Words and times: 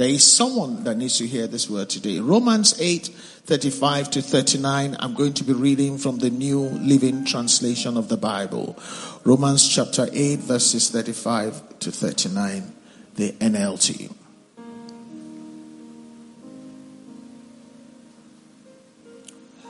There 0.00 0.08
is 0.08 0.24
someone 0.24 0.84
that 0.84 0.96
needs 0.96 1.18
to 1.18 1.26
hear 1.26 1.46
this 1.46 1.68
word 1.68 1.90
today. 1.90 2.20
Romans 2.20 2.74
8, 2.80 3.08
35 3.08 4.10
to 4.12 4.22
39. 4.22 4.96
I'm 4.98 5.12
going 5.12 5.34
to 5.34 5.44
be 5.44 5.52
reading 5.52 5.98
from 5.98 6.16
the 6.16 6.30
New 6.30 6.58
Living 6.58 7.26
Translation 7.26 7.98
of 7.98 8.08
the 8.08 8.16
Bible. 8.16 8.78
Romans 9.24 9.68
chapter 9.68 10.08
8, 10.10 10.38
verses 10.38 10.88
35 10.88 11.80
to 11.80 11.92
39, 11.92 12.72
the 13.16 13.32
NLT. 13.32 14.10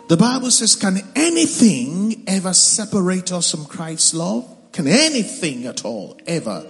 The 0.07 0.17
Bible 0.17 0.53
says, 0.53 0.77
Can 0.77 0.99
anything 1.17 2.23
ever 2.29 2.53
separate 2.53 3.33
us 3.33 3.51
from 3.51 3.65
Christ's 3.65 4.15
love? 4.15 4.49
Can 4.71 4.87
anything 4.87 5.67
at 5.67 5.85
all 5.85 6.17
ever 6.29 6.65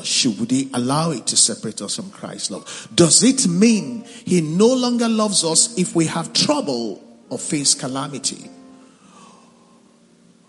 or 0.00 0.04
should 0.04 0.50
we 0.50 0.70
allow 0.72 1.10
it 1.10 1.26
to 1.26 1.36
separate 1.36 1.82
us 1.82 1.96
from 1.96 2.10
Christ's 2.10 2.50
love? 2.50 2.88
Does 2.94 3.22
it 3.22 3.46
mean 3.46 4.04
he 4.24 4.40
no 4.40 4.72
longer 4.72 5.08
loves 5.08 5.44
us 5.44 5.76
if 5.76 5.94
we 5.94 6.06
have 6.06 6.32
trouble 6.32 7.04
or 7.28 7.38
face 7.38 7.74
calamity? 7.74 8.50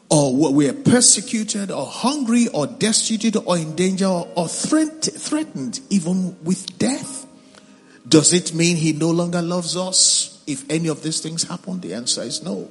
Or 0.09 0.53
we 0.53 0.69
are 0.69 0.73
persecuted 0.73 1.69
or 1.69 1.85
hungry 1.85 2.47
or 2.53 2.65
destitute 2.65 3.35
or 3.45 3.57
in 3.57 3.75
danger 3.75 4.07
or 4.07 4.47
threat, 4.47 5.03
threatened 5.03 5.81
even 5.89 6.41
with 6.43 6.77
death? 6.77 7.27
Does 8.07 8.31
it 8.33 8.53
mean 8.53 8.77
he 8.77 8.93
no 8.93 9.11
longer 9.11 9.41
loves 9.41 9.75
us 9.75 10.41
if 10.47 10.70
any 10.70 10.87
of 10.87 11.03
these 11.03 11.20
things 11.20 11.43
happen? 11.43 11.81
The 11.81 11.93
answer 11.93 12.23
is 12.23 12.41
no. 12.41 12.70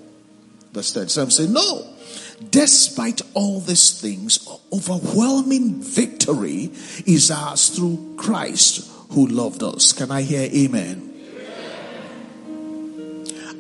Verse 0.72 0.92
37 0.92 1.30
say, 1.30 1.46
no. 1.48 1.86
Despite 2.50 3.20
all 3.34 3.60
these 3.60 4.00
things, 4.00 4.48
overwhelming 4.72 5.82
victory 5.82 6.70
is 7.06 7.30
ours 7.30 7.68
through 7.68 8.14
Christ 8.16 8.90
who 9.10 9.26
loved 9.26 9.62
us. 9.62 9.92
Can 9.92 10.10
I 10.10 10.22
hear 10.22 10.48
amen? 10.52 11.08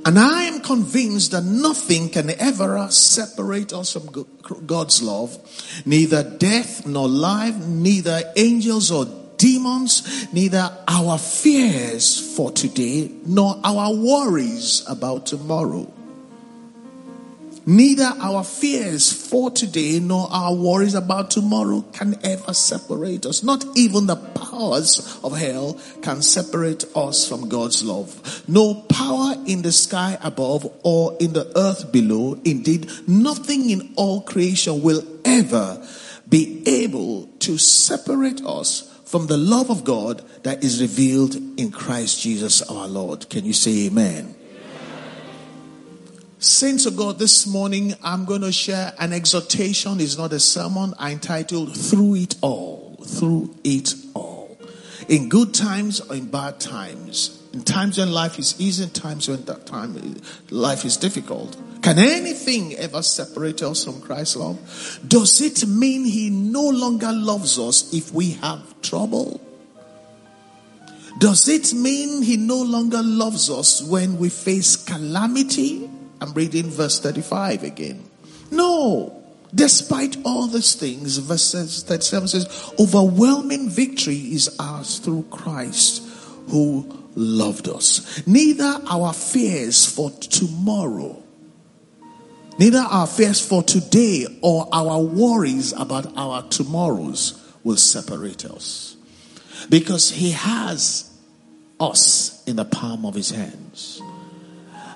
And 0.06 0.18
I 0.18 0.44
am 0.44 0.60
convinced 0.60 1.32
that 1.32 1.44
nothing 1.44 2.08
can 2.08 2.30
ever 2.30 2.88
separate 2.90 3.74
us 3.74 3.92
from 3.92 4.26
God's 4.64 5.02
love. 5.02 5.38
Neither 5.84 6.22
death 6.38 6.86
nor 6.86 7.06
life, 7.06 7.54
neither 7.66 8.22
angels 8.34 8.90
or 8.90 9.06
demons, 9.36 10.32
neither 10.32 10.74
our 10.88 11.18
fears 11.18 12.34
for 12.34 12.50
today 12.50 13.10
nor 13.26 13.60
our 13.62 13.94
worries 13.94 14.82
about 14.88 15.26
tomorrow. 15.26 15.92
Neither 17.70 18.16
our 18.18 18.42
fears 18.42 19.12
for 19.12 19.48
today 19.48 20.00
nor 20.00 20.26
our 20.32 20.52
worries 20.52 20.96
about 20.96 21.30
tomorrow 21.30 21.82
can 21.92 22.18
ever 22.24 22.52
separate 22.52 23.24
us. 23.24 23.44
Not 23.44 23.64
even 23.76 24.08
the 24.08 24.16
powers 24.16 25.20
of 25.22 25.38
hell 25.38 25.78
can 26.02 26.20
separate 26.20 26.84
us 26.96 27.28
from 27.28 27.48
God's 27.48 27.84
love. 27.84 28.42
No 28.48 28.74
power 28.74 29.36
in 29.46 29.62
the 29.62 29.70
sky 29.70 30.18
above 30.20 30.66
or 30.82 31.16
in 31.20 31.32
the 31.32 31.48
earth 31.56 31.92
below. 31.92 32.40
Indeed, 32.44 32.90
nothing 33.06 33.70
in 33.70 33.92
all 33.94 34.22
creation 34.22 34.82
will 34.82 35.04
ever 35.24 35.86
be 36.28 36.64
able 36.66 37.28
to 37.38 37.56
separate 37.56 38.44
us 38.44 39.00
from 39.04 39.28
the 39.28 39.36
love 39.36 39.70
of 39.70 39.84
God 39.84 40.24
that 40.42 40.64
is 40.64 40.80
revealed 40.80 41.36
in 41.56 41.70
Christ 41.70 42.20
Jesus 42.20 42.62
our 42.62 42.88
Lord. 42.88 43.30
Can 43.30 43.44
you 43.44 43.52
say 43.52 43.86
amen? 43.86 44.34
Saints 46.42 46.86
of 46.86 46.96
God, 46.96 47.18
this 47.18 47.46
morning 47.46 47.92
I'm 48.02 48.24
going 48.24 48.40
to 48.40 48.50
share 48.50 48.94
an 48.98 49.12
exhortation. 49.12 50.00
It's 50.00 50.16
not 50.16 50.32
a 50.32 50.40
sermon. 50.40 50.94
I 50.98 51.12
entitled 51.12 51.76
Through 51.76 52.14
It 52.14 52.36
All. 52.40 52.96
Through 53.04 53.54
It 53.62 53.92
All. 54.14 54.56
In 55.06 55.28
good 55.28 55.52
times 55.52 56.00
or 56.00 56.16
in 56.16 56.30
bad 56.30 56.58
times. 56.58 57.42
In 57.52 57.62
times 57.62 57.98
when 57.98 58.10
life 58.10 58.38
is 58.38 58.58
easy, 58.58 58.84
in 58.84 58.88
times 58.88 59.28
when 59.28 59.44
that 59.44 59.66
time 59.66 60.16
life 60.48 60.86
is 60.86 60.96
difficult. 60.96 61.58
Can 61.82 61.98
anything 61.98 62.74
ever 62.76 63.02
separate 63.02 63.62
us 63.62 63.84
from 63.84 64.00
Christ's 64.00 64.36
love? 64.36 64.98
Does 65.06 65.42
it 65.42 65.68
mean 65.68 66.06
he 66.06 66.30
no 66.30 66.66
longer 66.70 67.12
loves 67.12 67.58
us 67.58 67.92
if 67.92 68.14
we 68.14 68.30
have 68.30 68.62
trouble? 68.80 69.42
Does 71.18 71.46
it 71.48 71.74
mean 71.74 72.22
he 72.22 72.38
no 72.38 72.62
longer 72.62 73.02
loves 73.02 73.50
us 73.50 73.82
when 73.82 74.16
we 74.16 74.30
face 74.30 74.76
calamity? 74.76 75.90
I'm 76.20 76.32
reading 76.34 76.70
verse 76.70 77.00
35 77.00 77.64
again. 77.64 78.04
No. 78.50 79.16
Despite 79.54 80.18
all 80.24 80.46
these 80.46 80.74
things, 80.74 81.16
verse 81.18 81.52
37 81.82 82.28
says, 82.28 82.72
overwhelming 82.78 83.68
victory 83.68 84.16
is 84.16 84.54
ours 84.60 84.98
through 84.98 85.24
Christ 85.30 86.06
who 86.48 86.86
loved 87.16 87.68
us. 87.68 88.26
Neither 88.26 88.80
our 88.88 89.12
fears 89.12 89.86
for 89.86 90.10
tomorrow, 90.10 91.20
neither 92.58 92.78
our 92.78 93.08
fears 93.08 93.44
for 93.44 93.62
today 93.62 94.26
or 94.40 94.68
our 94.72 95.00
worries 95.00 95.72
about 95.72 96.16
our 96.16 96.42
tomorrows 96.44 97.42
will 97.64 97.76
separate 97.76 98.44
us. 98.44 98.96
Because 99.68 100.10
he 100.10 100.30
has 100.30 101.10
us 101.80 102.44
in 102.46 102.56
the 102.56 102.64
palm 102.64 103.04
of 103.04 103.14
his 103.14 103.30
hands 103.30 104.00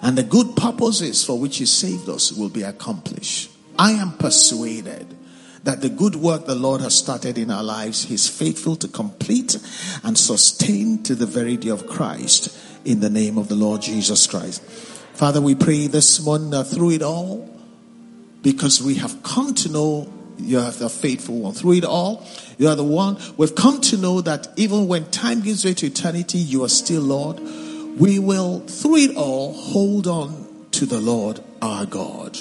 and 0.05 0.19
the 0.19 0.23
good 0.23 0.55
purposes 0.55 1.25
for 1.25 1.39
which 1.39 1.57
He 1.57 1.65
saved 1.65 2.11
us 2.11 2.31
will 2.31 2.51
be 2.51 2.63
accomplished. 2.63 3.51
I 3.79 3.93
am 3.93 4.13
persuaded 4.13 5.17
that 5.65 5.81
the 5.81 5.89
good 5.89 6.15
work 6.15 6.45
the 6.45 6.55
Lord 6.55 6.83
has 6.83 6.95
started 6.95 7.39
in 7.39 7.51
our 7.51 7.63
lives, 7.63 8.05
He's 8.05 8.29
faithful 8.29 8.77
to 8.77 8.87
complete 8.87 9.57
and 10.05 10.17
sustain 10.19 11.03
to 11.05 11.15
the 11.15 11.25
very 11.25 11.57
day 11.57 11.71
of 11.71 11.87
Christ 11.87 12.55
in 12.85 13.01
the 13.01 13.09
name 13.09 13.39
of 13.39 13.49
the 13.49 13.55
Lord 13.55 13.81
Jesus 13.81 14.27
Christ. 14.27 14.63
Father, 15.15 15.41
we 15.41 15.55
pray 15.55 15.87
this 15.87 16.23
morning 16.23 16.51
that 16.51 16.65
through 16.65 16.91
it 16.91 17.03
all, 17.03 17.51
because 18.43 18.83
we 18.83 18.97
have 18.97 19.23
come 19.23 19.55
to 19.55 19.71
know 19.71 20.13
you 20.37 20.59
are 20.59 20.71
the 20.71 20.91
faithful 20.91 21.39
one. 21.39 21.55
Through 21.55 21.75
it 21.75 21.85
all, 21.85 22.27
you 22.59 22.69
are 22.69 22.77
the 22.77 22.85
one. 22.85 23.17
We've 23.39 23.55
come 23.55 23.81
to 23.83 23.97
know 23.97 24.21
that 24.21 24.49
even 24.57 24.87
when 24.87 25.11
time 25.11 25.41
gives 25.41 25.65
way 25.65 25.73
to 25.73 25.87
eternity, 25.87 26.37
you 26.37 26.63
are 26.63 26.69
still 26.69 27.01
Lord 27.01 27.41
we 27.97 28.19
will, 28.19 28.61
through 28.61 28.97
it 28.97 29.17
all, 29.17 29.53
hold 29.53 30.07
on 30.07 30.67
to 30.73 30.87
the 30.87 31.01
Lord 31.01 31.41
our 31.63 31.87
God. 31.87 32.39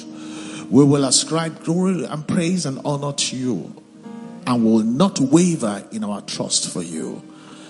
We 0.70 0.84
will 0.84 1.06
ascribe 1.06 1.64
glory 1.64 2.06
and 2.06 2.28
praise 2.28 2.66
and 2.66 2.80
honor 2.84 3.14
to 3.14 3.36
you 3.36 3.84
and 4.48 4.66
will 4.66 4.80
not 4.80 5.20
waver 5.20 5.84
in 5.92 6.04
our 6.04 6.22
trust 6.22 6.72
for 6.72 6.82
you. 6.82 7.22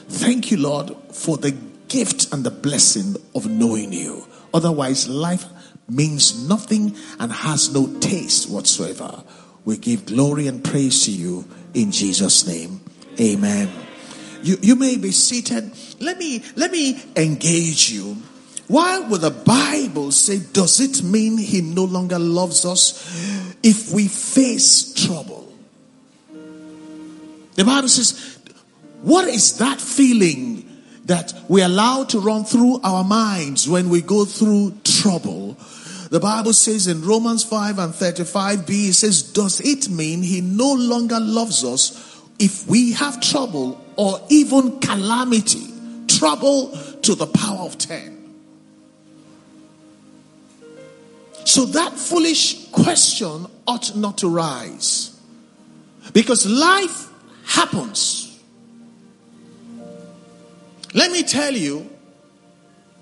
Thank 0.08 0.52
you, 0.52 0.58
Lord, 0.58 0.96
for 1.12 1.38
the 1.38 1.52
gift 1.88 2.34
and 2.34 2.44
the 2.44 2.52
blessing 2.52 3.16
of 3.36 3.50
knowing 3.50 3.92
you. 3.92 4.26
Otherwise, 4.54 5.10
life 5.10 5.46
means 5.90 6.48
nothing 6.48 6.96
and 7.20 7.32
has 7.32 7.74
no 7.74 7.88
taste 8.00 8.50
whatsoever. 8.50 9.24
We 9.66 9.78
give 9.78 10.06
glory 10.06 10.48
and 10.48 10.64
praise 10.64 11.06
to 11.06 11.12
you 11.12 11.46
in 11.74 11.92
Jesus' 11.92 12.48
name. 12.48 12.82
Amen. 13.20 13.83
You, 14.44 14.58
you 14.62 14.76
may 14.76 14.98
be 14.98 15.12
seated. 15.12 15.72
Let 16.00 16.18
me, 16.20 16.44
let 16.56 16.72
me 16.72 17.02
engage 17.16 17.90
you. 17.90 18.18
Why 18.68 19.00
would 19.00 19.22
the 19.22 19.32
Bible 19.32 20.12
say, 20.12 20.40
does 20.40 20.80
it 20.80 21.04
mean 21.04 21.38
he 21.38 21.62
no 21.62 21.86
longer 21.86 22.20
loves 22.20 22.66
us 22.66 23.56
if 23.64 23.94
we 23.94 24.08
face 24.08 24.94
trouble? 24.94 25.52
The 27.56 27.64
Bible 27.64 27.88
says, 27.88 28.40
what 29.02 29.28
is 29.28 29.58
that 29.60 29.80
feeling 29.80 30.70
that 31.06 31.34
we 31.48 31.62
allow 31.62 32.04
to 32.06 32.20
run 32.20 32.46
through 32.46 32.82
our 32.84 33.04
minds 33.04 33.68
when 33.68 33.90
we 33.90 34.02
go 34.02 34.26
through 34.26 34.74
trouble? 34.84 35.58
The 36.10 36.20
Bible 36.20 36.54
says 36.54 36.88
in 36.88 37.04
Romans 37.04 37.44
5 37.44 37.80
and 37.80 37.94
35b, 37.94 38.90
it 38.90 38.94
says, 38.94 39.24
does 39.24 39.60
it 39.62 39.90
mean 39.90 40.22
he 40.22 40.42
no 40.42 40.74
longer 40.74 41.20
loves 41.20 41.64
us 41.64 42.22
if 42.40 42.68
we 42.68 42.94
have 42.94 43.22
trouble 43.22 43.83
or 43.96 44.20
even 44.30 44.80
calamity, 44.80 45.68
trouble 46.08 46.78
to 47.02 47.16
the 47.16 47.28
power 47.28 47.60
of 47.60 47.78
10. 47.78 48.14
So 51.46 51.66
that 51.66 51.94
foolish 51.94 52.70
question 52.72 53.46
ought 53.68 53.96
not 53.96 54.20
to 54.20 54.30
rise. 54.30 55.20
Because 56.14 56.46
life 56.46 57.10
happens. 57.46 58.40
Let 60.94 61.12
me 61.12 61.24
tell 61.24 61.54
you, 61.54 61.90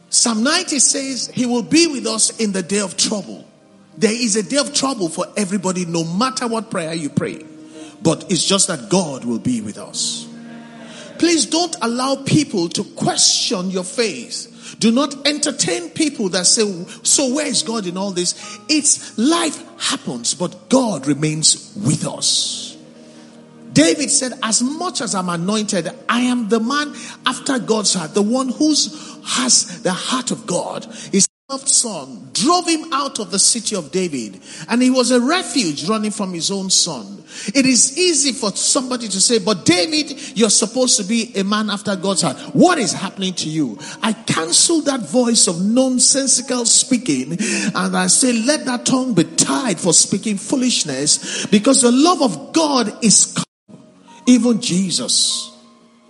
Psalm 0.09 0.43
90 0.43 0.79
says 0.79 1.27
he 1.33 1.45
will 1.45 1.63
be 1.63 1.87
with 1.87 2.05
us 2.05 2.37
in 2.39 2.51
the 2.51 2.63
day 2.63 2.79
of 2.79 2.97
trouble. 2.97 3.45
There 3.97 4.11
is 4.11 4.35
a 4.35 4.43
day 4.43 4.57
of 4.57 4.73
trouble 4.73 5.09
for 5.09 5.25
everybody, 5.35 5.85
no 5.85 6.03
matter 6.03 6.47
what 6.47 6.71
prayer 6.71 6.93
you 6.93 7.09
pray. 7.09 7.45
But 8.01 8.31
it's 8.31 8.45
just 8.45 8.67
that 8.67 8.89
God 8.89 9.25
will 9.25 9.39
be 9.39 9.61
with 9.61 9.77
us. 9.77 10.27
Please 11.21 11.45
don't 11.45 11.75
allow 11.83 12.15
people 12.15 12.67
to 12.69 12.83
question 12.83 13.69
your 13.69 13.83
faith. 13.83 14.75
Do 14.79 14.91
not 14.91 15.27
entertain 15.27 15.91
people 15.91 16.29
that 16.29 16.47
say, 16.47 16.63
So 17.03 17.35
where 17.35 17.45
is 17.45 17.61
God 17.61 17.85
in 17.85 17.95
all 17.95 18.09
this? 18.09 18.57
It's 18.67 19.15
life 19.19 19.63
happens, 19.79 20.33
but 20.33 20.67
God 20.67 21.05
remains 21.05 21.77
with 21.77 22.07
us. 22.07 22.75
David 23.71 24.09
said, 24.09 24.33
As 24.41 24.63
much 24.63 24.99
as 24.99 25.13
I'm 25.13 25.29
anointed, 25.29 25.91
I 26.09 26.21
am 26.21 26.49
the 26.49 26.59
man 26.59 26.95
after 27.27 27.59
God's 27.59 27.93
heart, 27.93 28.15
the 28.15 28.23
one 28.23 28.49
who 28.49 28.69
has 28.69 29.83
the 29.83 29.93
heart 29.93 30.31
of 30.31 30.47
God. 30.47 30.85
His 31.11 31.27
son 31.59 32.29
drove 32.33 32.67
him 32.67 32.91
out 32.93 33.19
of 33.19 33.31
the 33.31 33.39
city 33.39 33.75
of 33.75 33.91
David, 33.91 34.41
and 34.69 34.81
he 34.81 34.89
was 34.89 35.11
a 35.11 35.19
refuge 35.19 35.87
running 35.87 36.11
from 36.11 36.33
his 36.33 36.51
own 36.51 36.69
son. 36.69 37.23
It 37.53 37.65
is 37.65 37.97
easy 37.97 38.33
for 38.33 38.51
somebody 38.51 39.07
to 39.07 39.21
say, 39.21 39.39
But 39.39 39.65
David, 39.65 40.37
you're 40.37 40.49
supposed 40.49 40.97
to 40.97 41.03
be 41.03 41.31
a 41.35 41.43
man 41.43 41.69
after 41.69 41.95
God's 41.95 42.21
heart. 42.21 42.37
What 42.53 42.77
is 42.77 42.93
happening 42.93 43.33
to 43.35 43.49
you? 43.49 43.77
I 44.01 44.13
cancel 44.13 44.81
that 44.81 45.01
voice 45.01 45.47
of 45.47 45.61
nonsensical 45.61 46.65
speaking, 46.65 47.37
and 47.39 47.97
I 47.97 48.07
say, 48.07 48.33
Let 48.33 48.65
that 48.65 48.85
tongue 48.85 49.13
be 49.13 49.23
tied 49.23 49.79
for 49.79 49.93
speaking 49.93 50.37
foolishness, 50.37 51.45
because 51.47 51.81
the 51.81 51.91
love 51.91 52.21
of 52.21 52.53
God 52.53 53.03
is 53.03 53.43
even 54.25 54.61
Jesus 54.61 55.51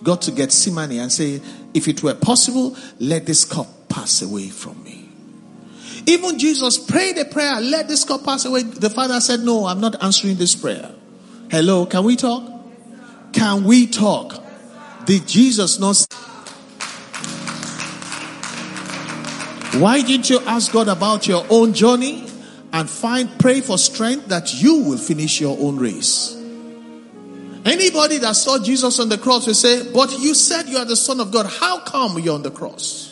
got 0.03 0.21
to 0.23 0.31
Gethsemane 0.31 0.99
and 0.99 1.11
say, 1.11 1.41
If 1.73 1.87
it 1.87 2.03
were 2.03 2.15
possible, 2.15 2.75
let 2.99 3.25
this 3.25 3.45
cup 3.45 3.67
pass 3.89 4.21
away 4.21 4.49
from 4.49 4.83
me. 4.83 5.00
Even 6.05 6.39
Jesus 6.39 6.77
prayed 6.77 7.17
a 7.17 7.25
prayer, 7.25 7.59
let 7.61 7.87
this 7.87 8.03
cup 8.03 8.23
pass 8.23 8.45
away. 8.45 8.63
The 8.63 8.89
Father 8.89 9.19
said, 9.21 9.41
No, 9.41 9.65
I'm 9.65 9.79
not 9.79 10.01
answering 10.03 10.35
this 10.37 10.55
prayer. 10.55 10.91
Hello, 11.49 11.85
can 11.85 12.03
we 12.03 12.15
talk? 12.15 12.43
Can 13.33 13.63
we 13.63 13.87
talk? 13.87 14.43
Did 15.05 15.27
Jesus 15.27 15.79
not? 15.79 16.05
Why 19.81 20.01
didn't 20.01 20.29
you 20.29 20.39
ask 20.41 20.71
God 20.71 20.89
about 20.89 21.27
your 21.27 21.45
own 21.49 21.73
journey 21.73 22.27
and 22.73 22.89
find, 22.89 23.29
pray 23.39 23.61
for 23.61 23.77
strength 23.77 24.27
that 24.27 24.61
you 24.61 24.83
will 24.83 24.97
finish 24.97 25.39
your 25.39 25.57
own 25.59 25.77
race? 25.77 26.35
Anybody 27.63 28.17
that 28.19 28.35
saw 28.35 28.57
Jesus 28.57 28.99
on 28.99 29.09
the 29.09 29.17
cross 29.17 29.45
will 29.45 29.53
say, 29.53 29.91
But 29.91 30.19
you 30.19 30.33
said 30.33 30.67
you 30.67 30.77
are 30.77 30.85
the 30.85 30.95
Son 30.95 31.19
of 31.19 31.31
God. 31.31 31.45
How 31.45 31.79
come 31.79 32.17
you're 32.19 32.35
on 32.35 32.41
the 32.41 32.51
cross? 32.51 33.10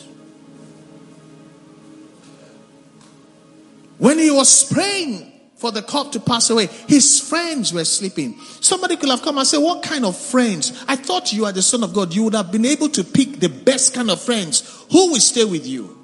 When 4.00 4.18
he 4.18 4.30
was 4.30 4.64
praying 4.72 5.30
for 5.56 5.70
the 5.70 5.82
cup 5.82 6.10
to 6.12 6.20
pass 6.20 6.48
away, 6.48 6.68
his 6.88 7.20
friends 7.20 7.70
were 7.70 7.84
sleeping. 7.84 8.40
Somebody 8.60 8.96
could 8.96 9.10
have 9.10 9.20
come 9.20 9.36
and 9.36 9.46
said, 9.46 9.58
What 9.58 9.82
kind 9.82 10.06
of 10.06 10.16
friends? 10.16 10.84
I 10.88 10.96
thought 10.96 11.34
you 11.34 11.44
are 11.44 11.52
the 11.52 11.60
Son 11.60 11.84
of 11.84 11.92
God. 11.92 12.14
You 12.14 12.24
would 12.24 12.34
have 12.34 12.50
been 12.50 12.64
able 12.64 12.88
to 12.88 13.04
pick 13.04 13.40
the 13.40 13.50
best 13.50 13.92
kind 13.92 14.10
of 14.10 14.18
friends. 14.18 14.86
Who 14.90 15.12
will 15.12 15.20
stay 15.20 15.44
with 15.44 15.66
you? 15.66 15.98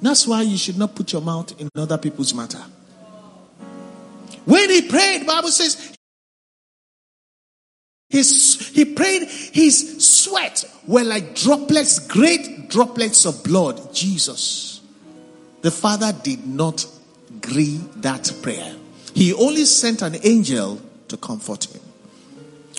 That's 0.00 0.24
why 0.28 0.42
you 0.42 0.56
should 0.56 0.78
not 0.78 0.94
put 0.94 1.12
your 1.12 1.22
mouth 1.22 1.60
in 1.60 1.68
other 1.74 1.98
people's 1.98 2.32
matter. 2.32 2.62
When 4.44 4.70
he 4.70 4.82
prayed, 4.82 5.26
Bible 5.26 5.48
says 5.48 5.96
his, 8.08 8.70
he 8.72 8.84
prayed, 8.84 9.22
his 9.24 10.06
sweat 10.06 10.64
were 10.86 11.02
like 11.02 11.34
droplets, 11.34 11.98
great 11.98 12.68
droplets 12.68 13.24
of 13.24 13.42
blood. 13.42 13.92
Jesus. 13.92 14.73
The 15.64 15.70
Father 15.70 16.12
did 16.12 16.46
not 16.46 16.86
agree 17.30 17.80
that 17.96 18.30
prayer. 18.42 18.76
He 19.14 19.32
only 19.32 19.64
sent 19.64 20.02
an 20.02 20.16
angel 20.22 20.80
to 21.08 21.16
comfort 21.16 21.64
him. 21.74 21.80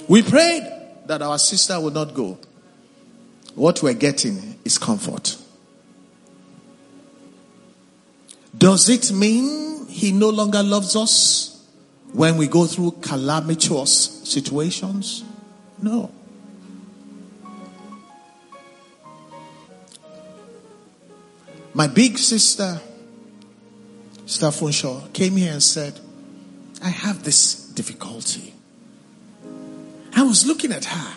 We 0.07 0.21
prayed 0.21 0.63
that 1.07 1.21
our 1.21 1.39
sister 1.39 1.79
would 1.79 1.95
not 1.95 2.13
go. 2.13 2.37
What 3.55 3.81
we're 3.81 3.93
getting 3.93 4.59
is 4.63 4.77
comfort. 4.77 5.37
Does 8.55 8.87
it 8.89 9.11
mean 9.11 9.87
he 9.87 10.11
no 10.11 10.29
longer 10.29 10.61
loves 10.61 10.95
us? 10.95 11.55
when 12.15 12.37
we 12.37 12.47
go 12.47 12.65
through 12.65 12.91
calamitous 13.01 14.21
situations? 14.23 15.25
No. 15.81 16.09
My 21.75 21.87
big 21.87 22.17
sister, 22.17 22.79
Stephen 24.25 24.71
Shaw, 24.71 25.01
came 25.11 25.35
here 25.35 25.51
and 25.51 25.61
said, 25.61 25.99
I 26.81 26.87
have 26.87 27.25
this 27.25 27.67
difficulty. 27.67 28.53
I 30.15 30.23
was 30.23 30.47
looking 30.47 30.71
at 30.71 30.85
her, 30.85 31.13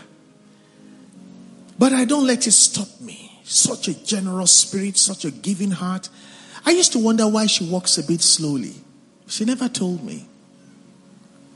but 1.79 1.93
I 1.93 2.05
don't 2.05 2.27
let 2.27 2.45
it 2.49 2.51
stop 2.51 2.89
me. 3.01 3.41
Such 3.45 3.87
a 3.87 4.05
generous 4.05 4.51
spirit, 4.51 4.97
such 4.97 5.25
a 5.25 5.31
giving 5.31 5.71
heart. 5.71 6.09
I 6.67 6.73
used 6.73 6.91
to 6.95 6.99
wonder 6.99 7.29
why 7.29 7.47
she 7.47 7.65
walks 7.65 7.97
a 7.97 8.03
bit 8.03 8.21
slowly. 8.21 8.75
She 9.29 9.45
never 9.45 9.69
told 9.69 10.03
me. 10.03 10.27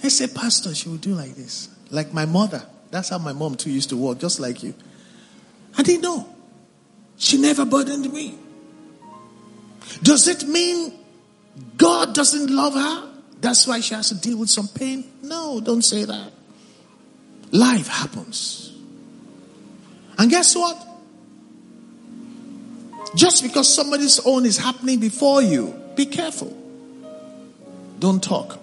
I 0.05 0.09
said, 0.09 0.33
Pastor, 0.33 0.77
she 0.77 0.89
will 0.89 0.97
do 0.99 1.13
like 1.15 1.35
this. 1.35 1.69
Like 1.91 2.15
my 2.15 2.25
mother. 2.25 2.65
That's 2.93 3.09
how 3.09 3.19
my 3.19 3.33
mom 3.33 3.57
too 3.57 3.71
used 3.71 3.89
to 3.89 3.97
walk, 3.97 4.21
just 4.21 4.39
like 4.39 4.63
you. 4.63 4.75
I 5.77 5.83
didn't 5.83 6.03
know. 6.03 6.33
She 7.17 7.37
never 7.37 7.65
burdened 7.65 8.13
me. 8.13 8.39
Does 10.03 10.29
it 10.29 10.47
mean 10.47 10.93
God 11.77 12.15
doesn't 12.15 12.51
love 12.51 12.75
her? 12.75 13.09
That's 13.41 13.67
why 13.67 13.81
she 13.81 13.95
has 13.95 14.09
to 14.11 14.15
deal 14.15 14.39
with 14.39 14.49
some 14.49 14.69
pain? 14.69 15.05
No, 15.23 15.61
don't 15.61 15.83
say 15.83 16.05
that. 16.05 16.33
Life 17.51 17.89
happens. 17.89 18.73
And 20.19 20.31
guess 20.31 20.55
what? 20.55 20.87
Just 23.15 23.43
because 23.43 23.73
somebody's 23.73 24.21
own 24.25 24.47
is 24.47 24.57
happening 24.59 25.01
before 25.01 25.43
you, 25.43 25.75
be 25.97 26.07
careful. 26.07 26.57
Don't 27.99 28.23
talk. 28.23 28.59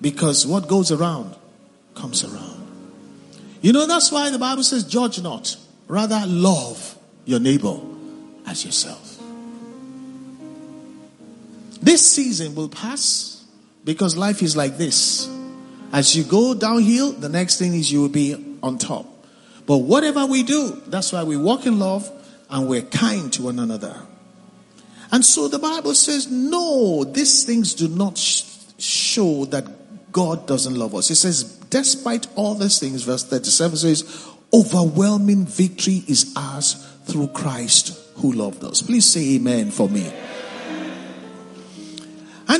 Because 0.00 0.46
what 0.46 0.66
goes 0.66 0.90
around 0.90 1.36
comes 1.94 2.24
around. 2.24 2.66
You 3.60 3.72
know, 3.72 3.86
that's 3.86 4.10
why 4.10 4.30
the 4.30 4.38
Bible 4.38 4.64
says, 4.64 4.84
judge 4.84 5.22
not, 5.22 5.56
rather 5.86 6.24
love 6.26 6.98
your 7.24 7.38
neighbor 7.38 7.78
as 8.46 8.64
yourself. 8.64 9.11
This 11.82 12.08
season 12.08 12.54
will 12.54 12.68
pass 12.68 13.44
because 13.84 14.16
life 14.16 14.42
is 14.42 14.56
like 14.56 14.78
this. 14.78 15.28
As 15.92 16.16
you 16.16 16.24
go 16.24 16.54
downhill, 16.54 17.12
the 17.12 17.28
next 17.28 17.58
thing 17.58 17.74
is 17.74 17.90
you 17.90 18.00
will 18.00 18.08
be 18.08 18.56
on 18.62 18.78
top. 18.78 19.06
But 19.66 19.78
whatever 19.78 20.24
we 20.26 20.42
do, 20.42 20.80
that's 20.86 21.12
why 21.12 21.24
we 21.24 21.36
walk 21.36 21.66
in 21.66 21.78
love 21.78 22.10
and 22.48 22.68
we're 22.68 22.82
kind 22.82 23.32
to 23.34 23.42
one 23.42 23.58
another. 23.58 24.00
And 25.10 25.24
so 25.24 25.48
the 25.48 25.58
Bible 25.58 25.94
says, 25.94 26.30
no, 26.30 27.04
these 27.04 27.44
things 27.44 27.74
do 27.74 27.88
not 27.88 28.16
show 28.18 29.44
that 29.46 30.12
God 30.12 30.46
doesn't 30.46 30.74
love 30.74 30.94
us. 30.94 31.10
It 31.10 31.16
says, 31.16 31.44
despite 31.44 32.26
all 32.34 32.54
these 32.54 32.78
things, 32.78 33.02
verse 33.02 33.24
37 33.24 33.76
says, 33.76 34.28
overwhelming 34.52 35.46
victory 35.46 36.04
is 36.08 36.32
ours 36.36 36.74
through 37.04 37.28
Christ 37.28 37.98
who 38.16 38.32
loved 38.32 38.64
us. 38.64 38.82
Please 38.82 39.04
say 39.04 39.34
amen 39.36 39.70
for 39.70 39.88
me. 39.88 40.12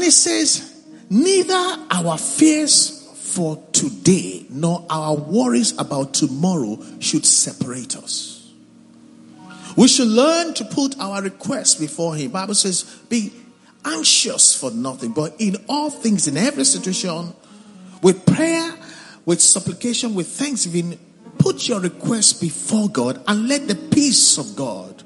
And 0.03 0.09
it 0.09 0.15
says, 0.15 0.85
neither 1.11 1.55
our 1.89 2.19
fears 2.19 3.09
for 3.15 3.63
today 3.71 4.45
nor 4.51 4.85
our 4.91 5.15
worries 5.15 5.79
about 5.79 6.13
tomorrow 6.13 6.77
should 6.99 7.25
separate 7.25 7.97
us. 7.97 8.51
We 9.77 9.87
should 9.87 10.09
learn 10.09 10.55
to 10.55 10.65
put 10.65 10.99
our 10.99 11.23
requests 11.23 11.77
before 11.77 12.17
Him. 12.17 12.33
Bible 12.33 12.57
says, 12.57 12.83
be 13.09 13.33
anxious 13.85 14.59
for 14.59 14.73
nothing, 14.73 15.13
but 15.13 15.37
in 15.39 15.55
all 15.69 15.89
things, 15.89 16.27
in 16.27 16.37
every 16.37 16.65
situation, 16.65 17.33
with 18.03 18.27
prayer, 18.27 18.75
with 19.25 19.41
supplication, 19.41 20.17
with 20.17 20.27
thanksgiving, 20.27 20.99
put 21.39 21.69
your 21.69 21.79
request 21.79 22.41
before 22.41 22.89
God 22.89 23.23
and 23.29 23.47
let 23.47 23.69
the 23.69 23.77
peace 23.77 24.37
of 24.37 24.57
God 24.57 25.05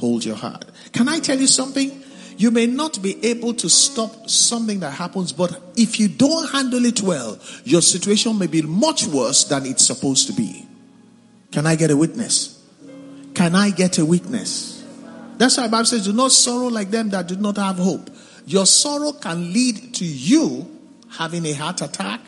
hold 0.00 0.24
your 0.24 0.36
heart. 0.36 0.64
Can 0.94 1.06
I 1.06 1.18
tell 1.18 1.38
you 1.38 1.46
something? 1.46 2.02
You 2.38 2.52
may 2.52 2.66
not 2.68 3.02
be 3.02 3.22
able 3.26 3.52
to 3.54 3.68
stop 3.68 4.30
something 4.30 4.78
that 4.80 4.92
happens, 4.92 5.32
but 5.32 5.60
if 5.76 5.98
you 5.98 6.06
don't 6.06 6.48
handle 6.52 6.84
it 6.84 7.02
well, 7.02 7.36
your 7.64 7.82
situation 7.82 8.38
may 8.38 8.46
be 8.46 8.62
much 8.62 9.06
worse 9.08 9.42
than 9.42 9.66
it's 9.66 9.84
supposed 9.84 10.28
to 10.28 10.32
be. 10.32 10.64
Can 11.50 11.66
I 11.66 11.74
get 11.74 11.90
a 11.90 11.96
witness? 11.96 12.62
Can 13.34 13.56
I 13.56 13.70
get 13.70 13.98
a 13.98 14.04
witness? 14.04 14.84
That's 15.36 15.56
why 15.56 15.64
the 15.64 15.68
Bible 15.68 15.86
says, 15.86 16.04
do 16.04 16.12
not 16.12 16.30
sorrow 16.30 16.68
like 16.68 16.92
them 16.92 17.10
that 17.10 17.26
do 17.26 17.34
not 17.34 17.56
have 17.56 17.76
hope. 17.76 18.08
Your 18.46 18.66
sorrow 18.66 19.12
can 19.12 19.52
lead 19.52 19.94
to 19.94 20.04
you 20.04 20.70
having 21.10 21.44
a 21.44 21.52
heart 21.52 21.82
attack, 21.82 22.20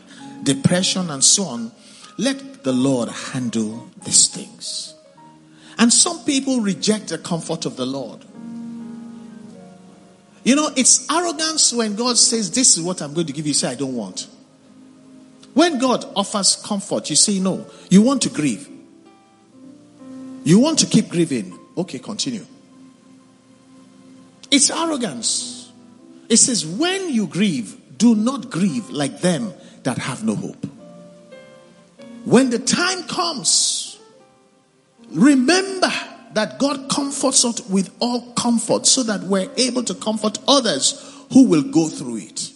depression, 0.43 1.09
and 1.09 1.23
so 1.23 1.43
on. 1.43 1.71
Let 2.17 2.65
the 2.65 2.73
Lord 2.73 3.07
handle 3.07 3.89
these 4.03 4.27
things. 4.27 4.93
And 5.77 5.91
some 5.91 6.25
people 6.25 6.59
reject 6.59 7.07
the 7.07 7.17
comfort 7.17 7.65
of 7.65 7.77
the 7.77 7.85
Lord. 7.85 8.25
You 10.43 10.55
know, 10.55 10.71
it's 10.75 11.09
arrogance 11.11 11.73
when 11.73 11.95
God 11.95 12.17
says, 12.17 12.51
This 12.51 12.77
is 12.77 12.83
what 12.83 13.01
I'm 13.01 13.13
going 13.13 13.27
to 13.27 13.33
give 13.33 13.45
you. 13.45 13.49
you 13.49 13.53
say, 13.53 13.69
I 13.69 13.75
don't 13.75 13.95
want. 13.95 14.27
When 15.53 15.77
God 15.79 16.05
offers 16.15 16.55
comfort, 16.55 17.09
you 17.09 17.15
say, 17.15 17.39
No. 17.39 17.67
You 17.89 18.01
want 18.01 18.23
to 18.23 18.29
grieve. 18.29 18.67
You 20.43 20.59
want 20.59 20.79
to 20.79 20.87
keep 20.87 21.09
grieving. 21.09 21.57
Okay, 21.77 21.99
continue. 21.99 22.45
It's 24.49 24.69
arrogance. 24.71 25.71
It 26.27 26.37
says, 26.37 26.65
When 26.65 27.09
you 27.09 27.27
grieve, 27.27 27.77
do 27.97 28.15
not 28.15 28.49
grieve 28.49 28.89
like 28.89 29.21
them 29.21 29.53
that 29.83 29.99
have 29.99 30.23
no 30.23 30.35
hope. 30.35 30.65
When 32.25 32.49
the 32.49 32.59
time 32.59 33.03
comes, 33.03 33.99
remember 35.11 35.91
that 36.33 36.59
God 36.59 36.89
comforts 36.89 37.43
us 37.45 37.61
with 37.67 37.93
all 37.99 38.33
comfort 38.33 38.85
so 38.85 39.03
that 39.03 39.21
we're 39.21 39.49
able 39.57 39.83
to 39.83 39.93
comfort 39.93 40.39
others 40.47 41.25
who 41.33 41.47
will 41.47 41.63
go 41.63 41.87
through 41.87 42.17
it. 42.17 42.51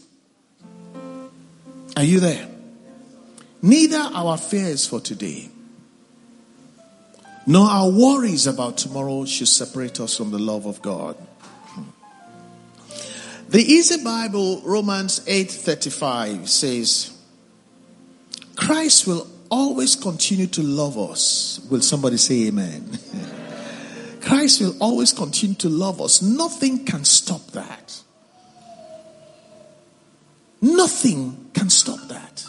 Are 1.98 2.04
you 2.04 2.20
there? 2.20 2.48
Neither 3.62 3.98
our 3.98 4.38
fears 4.38 4.86
for 4.86 5.00
today 5.00 5.50
nor 7.48 7.68
our 7.70 7.90
worries 7.90 8.48
about 8.48 8.78
tomorrow 8.78 9.26
should 9.26 9.48
separate 9.48 10.00
us 10.00 10.18
from 10.18 10.32
the 10.32 10.40
love 10.40 10.66
of 10.66 10.82
God. 10.82 11.16
The 13.50 13.62
Easy 13.62 14.04
Bible, 14.04 14.62
Romans 14.66 15.20
8:35 15.28 16.48
says, 16.48 17.12
Christ 18.56 19.06
will 19.06 19.28
always 19.52 19.96
continue 19.96 20.48
to 20.48 20.64
love 20.64 20.98
us. 20.98 21.60
Will 21.70 21.82
somebody 21.82 22.18
say 22.18 22.48
amen? 22.48 23.00
Christ 24.26 24.60
will 24.60 24.76
always 24.80 25.14
continue 25.14 25.56
to 25.58 25.70
love 25.70 26.02
us. 26.02 26.22
Nothing 26.22 26.84
can 26.84 27.06
stop 27.06 27.46
that. 27.52 28.02
Nothing 30.60 31.52
can 31.54 31.70
stop 31.70 32.00
that. 32.08 32.46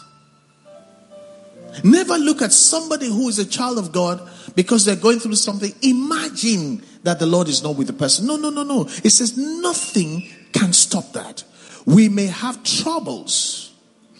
Never 1.83 2.17
look 2.17 2.41
at 2.41 2.51
somebody 2.51 3.07
who 3.07 3.29
is 3.29 3.37
a 3.37 3.45
child 3.45 3.77
of 3.77 3.91
God 3.91 4.27
because 4.55 4.85
they're 4.85 4.95
going 4.95 5.19
through 5.19 5.35
something. 5.35 5.71
Imagine 5.83 6.81
that 7.03 7.19
the 7.19 7.27
Lord 7.27 7.47
is 7.47 7.61
not 7.61 7.75
with 7.75 7.85
the 7.85 7.93
person. 7.93 8.25
No, 8.25 8.37
no, 8.37 8.49
no, 8.49 8.63
no. 8.63 8.81
It 9.03 9.11
says 9.11 9.37
nothing 9.37 10.27
can 10.53 10.73
stop 10.73 11.13
that. 11.13 11.43
We 11.85 12.09
may 12.09 12.25
have 12.25 12.63
troubles. 12.63 13.71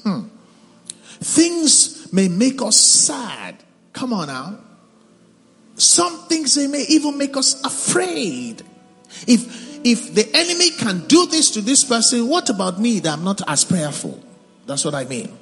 Hmm. 0.04 0.28
Things 1.20 2.14
may 2.14 2.28
make 2.28 2.62
us 2.62 2.78
sad. 2.78 3.56
Come 3.94 4.14
on 4.14 4.28
now. 4.28 4.60
Some 5.78 6.28
things 6.28 6.56
they 6.56 6.68
may 6.68 6.86
even 6.90 7.18
make 7.18 7.38
us 7.38 7.62
afraid. 7.64 8.64
If 9.28 9.68
if 9.86 10.14
the 10.14 10.28
enemy 10.36 10.72
can 10.72 11.08
do 11.08 11.28
this 11.28 11.52
to 11.52 11.62
this 11.62 11.84
person, 11.84 12.28
what 12.28 12.50
about 12.50 12.80
me 12.80 13.00
that 13.00 13.14
I'm 13.14 13.24
not 13.24 13.42
as 13.48 13.64
prayerful? 13.64 14.22
That's 14.66 14.84
what 14.84 14.96
I 14.96 15.06
mean. 15.06 15.38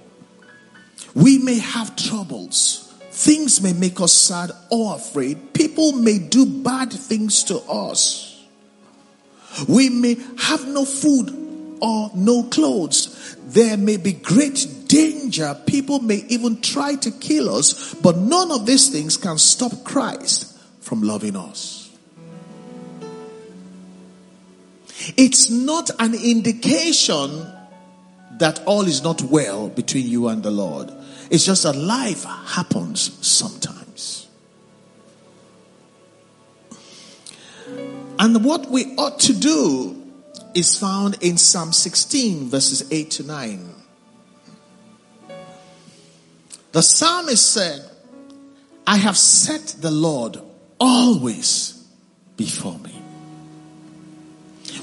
We 1.15 1.39
may 1.39 1.57
have 1.59 1.95
troubles. 1.95 2.93
Things 3.11 3.61
may 3.61 3.71
make 3.71 4.01
us 4.01 4.11
sad 4.11 4.51
or 4.69 4.95
afraid. 4.95 5.53
People 5.53 5.93
may 5.93 6.19
do 6.19 6.45
bad 6.45 6.91
things 6.91 7.45
to 7.45 7.59
us. 7.59 8.43
We 9.69 9.89
may 9.89 10.17
have 10.39 10.67
no 10.67 10.83
food 10.83 11.77
or 11.81 12.11
no 12.13 12.43
clothes. 12.43 13.37
There 13.45 13.77
may 13.77 13.97
be 13.97 14.11
great 14.11 14.84
danger. 14.95 15.57
People 15.65 15.99
may 15.99 16.23
even 16.29 16.61
try 16.61 16.95
to 16.95 17.11
kill 17.11 17.53
us, 17.53 17.93
but 17.95 18.15
none 18.15 18.49
of 18.51 18.65
these 18.65 18.89
things 18.89 19.17
can 19.17 19.37
stop 19.37 19.83
Christ 19.83 20.57
from 20.79 21.01
loving 21.01 21.35
us. 21.35 21.91
It's 25.17 25.49
not 25.49 25.91
an 25.99 26.13
indication 26.13 27.45
that 28.39 28.63
all 28.65 28.87
is 28.87 29.03
not 29.03 29.21
well 29.21 29.67
between 29.67 30.07
you 30.07 30.29
and 30.29 30.41
the 30.41 30.51
Lord. 30.51 30.91
It's 31.29 31.45
just 31.45 31.63
that 31.63 31.75
life 31.75 32.23
happens 32.23 33.11
sometimes. 33.25 34.27
And 38.17 38.45
what 38.45 38.71
we 38.71 38.95
ought 38.95 39.19
to 39.21 39.33
do 39.33 40.01
is 40.53 40.79
found 40.79 41.17
in 41.21 41.37
Psalm 41.37 41.73
16, 41.73 42.49
verses 42.49 42.89
8 42.91 43.11
to 43.11 43.23
9. 43.23 43.84
The 46.75 46.83
psalmist 46.83 47.53
said, 47.53 47.89
I 48.85 48.97
have 48.97 49.15
set 49.15 49.77
the 49.79 49.91
Lord 49.91 50.37
always 50.77 51.87
before 52.35 52.77
me. 52.79 53.01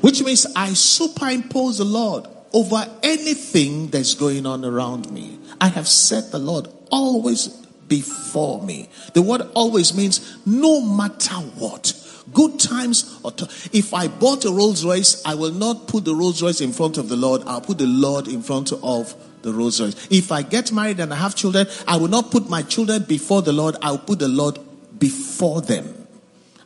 Which 0.01 0.23
means 0.23 0.47
I 0.57 0.73
superimpose 0.73 1.77
the 1.77 1.85
Lord 1.85 2.29
over 2.55 2.87
anything 3.03 3.89
that's 3.89 4.15
going 4.15 4.47
on 4.47 4.65
around 4.65 5.13
me. 5.13 5.39
I 5.61 5.69
have 5.69 5.87
set 5.87 6.33
the 6.33 6.39
Lord 6.39 6.67
always 6.91 7.49
before 7.89 8.63
me. 8.63 8.89
The 9.13 9.21
word 9.21 9.43
always 9.55 9.95
means 9.95 10.39
no 10.47 10.81
matter 10.81 11.35
what. 11.35 11.93
Good 12.33 12.59
times 12.59 13.21
or 13.23 13.33
t- 13.33 13.45
if 13.71 13.93
I 13.93 14.09
bought 14.09 14.47
a 14.47 14.51
Rolls 14.51 14.83
Royce, 14.83 15.23
I 15.27 15.35
will 15.35 15.53
not 15.53 15.89
put 15.89 16.07
the 16.07 16.15
Rolls 16.15 16.43
Royce 16.43 16.63
in 16.63 16.73
front 16.73 16.97
of 16.97 17.11
the 17.11 17.17
Lord. 17.17 17.43
I'll 17.45 17.61
put 17.61 17.77
the 17.77 17.87
Lord 17.87 18.29
in 18.29 18.41
front 18.41 18.73
of 18.73 19.15
the 19.43 19.53
Rolls 19.53 19.81
Royce. 19.81 20.09
If 20.11 20.33
I 20.33 20.43
get 20.43 20.73
married 20.73 21.01
and 21.01 21.13
I 21.13 21.17
have 21.17 21.35
children, 21.35 21.67
I 21.87 21.97
will 21.97 22.09
not 22.09 22.31
put 22.31 22.49
my 22.49 22.63
children 22.63 23.05
before 23.05 23.43
the 23.43 23.53
Lord. 23.53 23.77
I'll 23.83 23.99
put 23.99 24.19
the 24.19 24.29
Lord 24.29 24.59
before 24.99 25.61
them. 25.61 26.07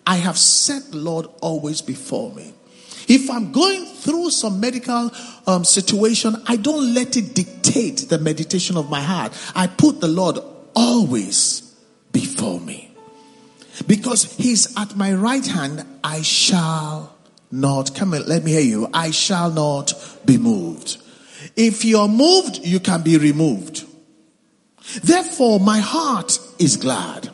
I 0.07 0.17
have 0.17 0.39
set 0.39 0.93
the 0.93 0.99
Lord 0.99 1.27
always 1.41 1.83
before 1.83 2.33
me. 2.33 2.55
If 3.09 3.31
I'm 3.31 3.53
going 3.53 3.85
through 3.87 4.31
some 4.31 4.61
medical 4.61 5.11
um, 5.47 5.65
situation, 5.65 6.37
I 6.47 6.57
don't 6.57 6.95
let 6.95 7.17
it 7.17 7.35
dictate 7.35 8.09
the 8.09 8.19
meditation 8.19 8.77
of 8.77 8.91
my 8.91 9.01
heart. 9.01 9.33
I 9.55 9.67
put 9.69 10.01
the 10.01 10.09
Lord 10.09 10.39
always 10.75 11.75
before 12.13 12.61
me. 12.61 12.93
Because 13.87 14.35
he's 14.37 14.77
at 14.77 14.97
my 14.97 15.13
right 15.13 15.47
hand, 15.47 15.85
I 16.03 16.23
shall 16.23 17.15
not, 17.51 17.95
come 17.95 18.15
on, 18.15 18.27
let 18.27 18.43
me 18.43 18.53
hear 18.53 18.61
you. 18.61 18.89
I 18.93 19.11
shall 19.11 19.51
not 19.51 19.93
be 20.25 20.39
moved. 20.39 20.97
If 21.55 21.85
you're 21.85 22.09
moved, 22.09 22.65
you 22.65 22.81
can 22.81 23.03
be 23.03 23.19
removed. 23.19 23.85
Therefore, 25.03 25.61
my 25.61 25.79
heart 25.79 26.39
is 26.59 26.77
glad 26.77 27.31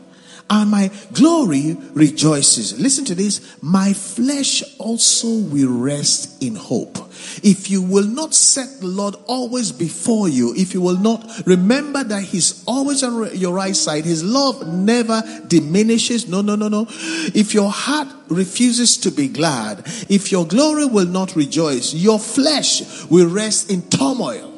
and 0.52 0.70
my 0.70 0.90
glory 1.14 1.78
rejoices. 1.94 2.78
Listen 2.78 3.06
to 3.06 3.14
this. 3.14 3.56
My 3.62 3.94
flesh 3.94 4.62
also 4.78 5.28
will 5.28 5.72
rest 5.72 6.42
in 6.42 6.56
hope. 6.56 6.98
If 7.42 7.70
you 7.70 7.80
will 7.80 8.06
not 8.06 8.34
set 8.34 8.80
the 8.80 8.86
Lord 8.86 9.14
always 9.26 9.72
before 9.72 10.28
you, 10.28 10.52
if 10.54 10.74
you 10.74 10.82
will 10.82 10.98
not 10.98 11.26
remember 11.46 12.04
that 12.04 12.24
He's 12.24 12.62
always 12.66 13.02
on 13.02 13.34
your 13.34 13.54
right 13.54 13.74
side, 13.74 14.04
His 14.04 14.22
love 14.22 14.68
never 14.68 15.22
diminishes. 15.46 16.28
No, 16.28 16.42
no, 16.42 16.54
no, 16.54 16.68
no. 16.68 16.86
If 17.34 17.54
your 17.54 17.70
heart 17.70 18.08
refuses 18.28 18.98
to 18.98 19.10
be 19.10 19.28
glad, 19.28 19.78
if 20.10 20.30
your 20.30 20.46
glory 20.46 20.84
will 20.84 21.06
not 21.06 21.34
rejoice, 21.34 21.94
your 21.94 22.18
flesh 22.18 23.06
will 23.06 23.28
rest 23.28 23.70
in 23.70 23.88
turmoil. 23.88 24.50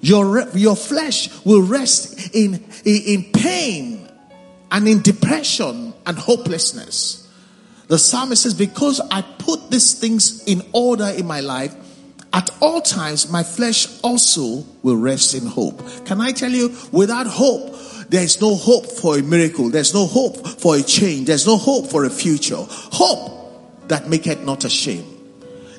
Your, 0.00 0.48
your 0.56 0.74
flesh 0.74 1.28
will 1.44 1.62
rest 1.62 2.34
in, 2.34 2.54
in, 2.84 3.02
in 3.06 3.32
pain 3.32 3.97
and 4.70 4.88
in 4.88 5.02
depression 5.02 5.94
and 6.06 6.18
hopelessness. 6.18 7.28
The 7.88 7.98
psalmist 7.98 8.42
says, 8.42 8.54
Because 8.54 9.00
I 9.10 9.22
put 9.22 9.70
these 9.70 9.98
things 9.98 10.44
in 10.44 10.62
order 10.72 11.06
in 11.06 11.26
my 11.26 11.40
life, 11.40 11.74
at 12.32 12.50
all 12.60 12.82
times 12.82 13.30
my 13.30 13.42
flesh 13.42 14.00
also 14.02 14.64
will 14.82 14.96
rest 14.96 15.34
in 15.34 15.46
hope. 15.46 15.82
Can 16.04 16.20
I 16.20 16.32
tell 16.32 16.50
you, 16.50 16.76
without 16.92 17.26
hope, 17.26 17.74
there 18.10 18.22
is 18.22 18.40
no 18.40 18.54
hope 18.54 18.86
for 18.86 19.18
a 19.18 19.22
miracle. 19.22 19.70
There's 19.70 19.94
no 19.94 20.06
hope 20.06 20.46
for 20.46 20.76
a 20.76 20.82
change. 20.82 21.26
There's 21.26 21.46
no 21.46 21.56
hope 21.56 21.90
for 21.90 22.04
a 22.04 22.10
future. 22.10 22.58
Hope 22.58 23.88
that 23.88 24.08
maketh 24.08 24.44
not 24.44 24.64
ashamed. 24.64 25.14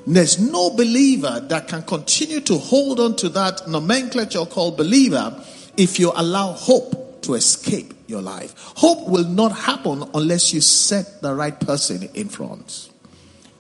There's 0.08 0.40
no 0.40 0.72
believer 0.72 1.40
that 1.50 1.68
can 1.68 1.84
continue 1.84 2.40
to 2.42 2.58
hold 2.58 3.00
on 3.00 3.16
to 3.18 3.30
that 3.30 3.68
nomenclature 3.68 4.46
called 4.46 4.78
believer 4.78 5.44
if 5.78 6.00
you 6.00 6.12
allow 6.16 6.54
hope 6.54 7.22
to 7.24 7.36
escape 7.36 7.94
your 8.10 8.22
life. 8.22 8.54
Hope 8.78 9.08
will 9.08 9.26
not 9.26 9.52
happen 9.52 10.04
unless 10.14 10.54
you 10.54 10.62
set 10.62 11.22
the 11.22 11.34
right 11.34 11.58
person 11.60 12.10
in 12.14 12.28
front. 12.28 12.90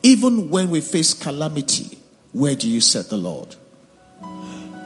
Even 0.03 0.49
when 0.49 0.69
we 0.69 0.81
face 0.81 1.13
calamity, 1.13 1.99
where 2.31 2.55
do 2.55 2.69
you 2.69 2.81
set 2.81 3.09
the 3.09 3.17
Lord? 3.17 3.55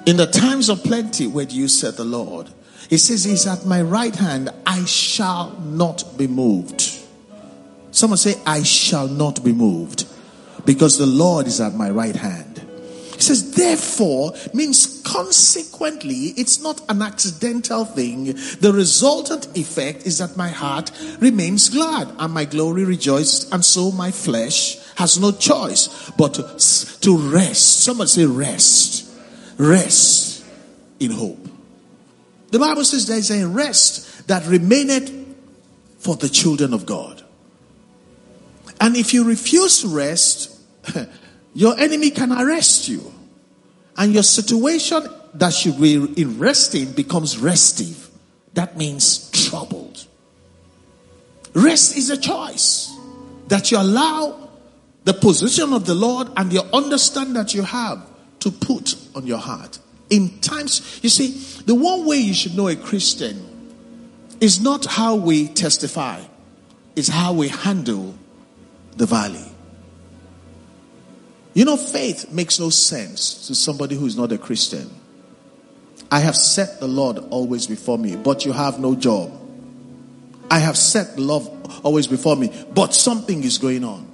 In 0.06 0.18
the 0.18 0.28
times 0.28 0.70
of 0.70 0.84
plenty, 0.84 1.28
where 1.28 1.46
do 1.46 1.56
you 1.56 1.68
set 1.68 1.96
the 1.96 2.04
Lord? 2.04 2.50
He 2.90 2.98
says, 2.98 3.24
He's 3.24 3.48
at 3.48 3.66
my 3.66 3.82
right 3.82 4.16
hand, 4.16 4.50
I 4.66 4.84
shall 4.86 5.52
not 5.62 6.18
be 6.18 6.28
moved. 6.28 7.00
Someone 7.92 8.18
say, 8.18 8.36
I 8.46 8.64
shall 8.64 9.08
not 9.08 9.44
be 9.44 9.54
moved 9.54 10.06
because 10.66 10.98
the 10.98 11.06
Lord 11.06 11.48
is 11.48 11.62
at 11.62 11.74
my 11.74 11.90
right 11.90 12.16
hand. 12.16 12.53
Says, 13.24 13.56
therefore, 13.56 14.34
means 14.54 15.02
consequently, 15.04 16.34
it's 16.36 16.62
not 16.62 16.82
an 16.90 17.02
accidental 17.02 17.86
thing. 17.86 18.26
The 18.26 18.72
resultant 18.74 19.58
effect 19.58 20.06
is 20.06 20.18
that 20.18 20.36
my 20.36 20.50
heart 20.50 20.92
remains 21.20 21.70
glad 21.70 22.10
and 22.20 22.34
my 22.34 22.46
glory 22.46 22.84
rejoices, 22.84 23.50
and 23.52 23.64
so 23.64 23.92
my 23.92 24.12
flesh 24.12 24.78
has 24.96 25.20
no 25.20 25.32
choice 25.32 26.12
but 26.18 26.34
to, 26.36 27.00
to 27.02 27.18
rest. 27.18 27.82
Somebody 27.82 28.10
say, 28.10 28.26
rest. 28.26 29.10
Rest 29.58 30.44
in 31.00 31.12
hope. 31.12 31.48
The 32.52 32.60
Bible 32.60 32.84
says 32.84 33.08
there 33.08 33.18
is 33.18 33.32
a 33.32 33.48
rest 33.48 34.28
that 34.28 34.46
remaineth 34.46 35.12
for 36.00 36.16
the 36.16 36.30
children 36.30 36.74
of 36.74 36.86
God. 36.86 37.24
And 38.82 38.98
if 38.98 39.14
you 39.14 39.24
refuse 39.24 39.82
to 39.82 39.88
rest, 39.88 40.60
your 41.54 41.78
enemy 41.80 42.10
can 42.10 42.32
arrest 42.32 42.90
you. 42.90 43.13
And 43.98 44.14
your 44.14 44.24
situation 44.24 45.04
that 45.36 45.54
should 45.54 45.80
be 45.80 45.96
in 45.96 46.40
resting 46.40 46.92
becomes 46.92 47.38
restive 47.38 48.04
That 48.54 48.78
means 48.78 49.30
troubled. 49.32 50.06
Rest 51.54 51.98
is 51.98 52.10
a 52.10 52.18
choice 52.18 52.96
that 53.48 53.72
you 53.72 53.78
allow 53.78 54.50
the 55.04 55.14
position 55.14 55.74
of 55.74 55.86
the 55.86 55.96
Lord 55.96 56.30
and 56.38 56.52
your 56.54 56.64
understand 56.74 57.36
that 57.36 57.54
you 57.54 57.64
have 57.64 58.06
to 58.40 58.52
put 58.52 58.96
on 59.16 59.28
your 59.28 59.38
heart. 59.38 59.80
In 60.10 60.40
times, 60.40 61.00
you 61.02 61.10
see, 61.10 61.62
the 61.66 61.76
one 61.76 62.06
way 62.06 62.18
you 62.18 62.34
should 62.34 62.56
know 62.56 62.68
a 62.68 62.76
Christian 62.76 63.50
is 64.40 64.62
not 64.62 64.86
how 64.86 65.16
we 65.16 65.48
testify, 65.48 66.22
it's 66.96 67.08
how 67.08 67.34
we 67.34 67.48
handle 67.48 68.16
the 68.96 69.06
valley. 69.06 69.53
You 71.54 71.66
know, 71.66 71.78
faith 71.78 72.32
makes 72.32 72.60
no 72.60 72.70
sense 72.70 73.48
to 73.48 73.56
somebody 73.56 73.96
who 73.96 74.06
is 74.06 74.18
not 74.18 74.32
a 74.32 74.38
Christian. 74.38 74.90
I 76.12 76.20
have 76.20 76.36
set 76.36 76.80
the 76.80 76.88
Lord 76.88 77.20
always 77.30 77.68
before 77.68 77.98
me, 77.98 78.16
but 78.16 78.46
you 78.46 78.52
have 78.52 78.80
no 78.80 78.96
job. 78.96 79.32
I 80.50 80.60
have 80.60 80.78
set 80.78 81.18
love 81.18 81.50
always 81.84 82.08
before 82.08 82.36
me, 82.36 82.52
but 82.74 82.94
something 82.94 83.44
is 83.44 83.58
going 83.58 83.84
on. 83.84 84.10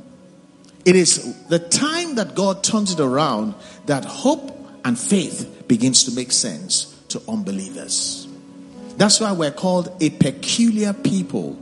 It 0.86 0.96
is 0.96 1.46
the 1.48 1.60
time 1.60 2.15
that 2.15 2.36
God 2.36 2.63
turns 2.63 2.93
it 2.93 3.00
around 3.00 3.53
that 3.86 4.05
hope 4.05 4.58
and 4.86 4.98
faith 4.98 5.65
begins 5.67 6.05
to 6.05 6.12
make 6.12 6.31
sense 6.31 6.96
to 7.10 7.22
unbelievers. 7.27 8.27
That's 8.98 9.19
why 9.19 9.31
we're 9.34 9.51
called 9.51 9.96
a 10.01 10.10
peculiar 10.10 10.93
people. 10.93 11.58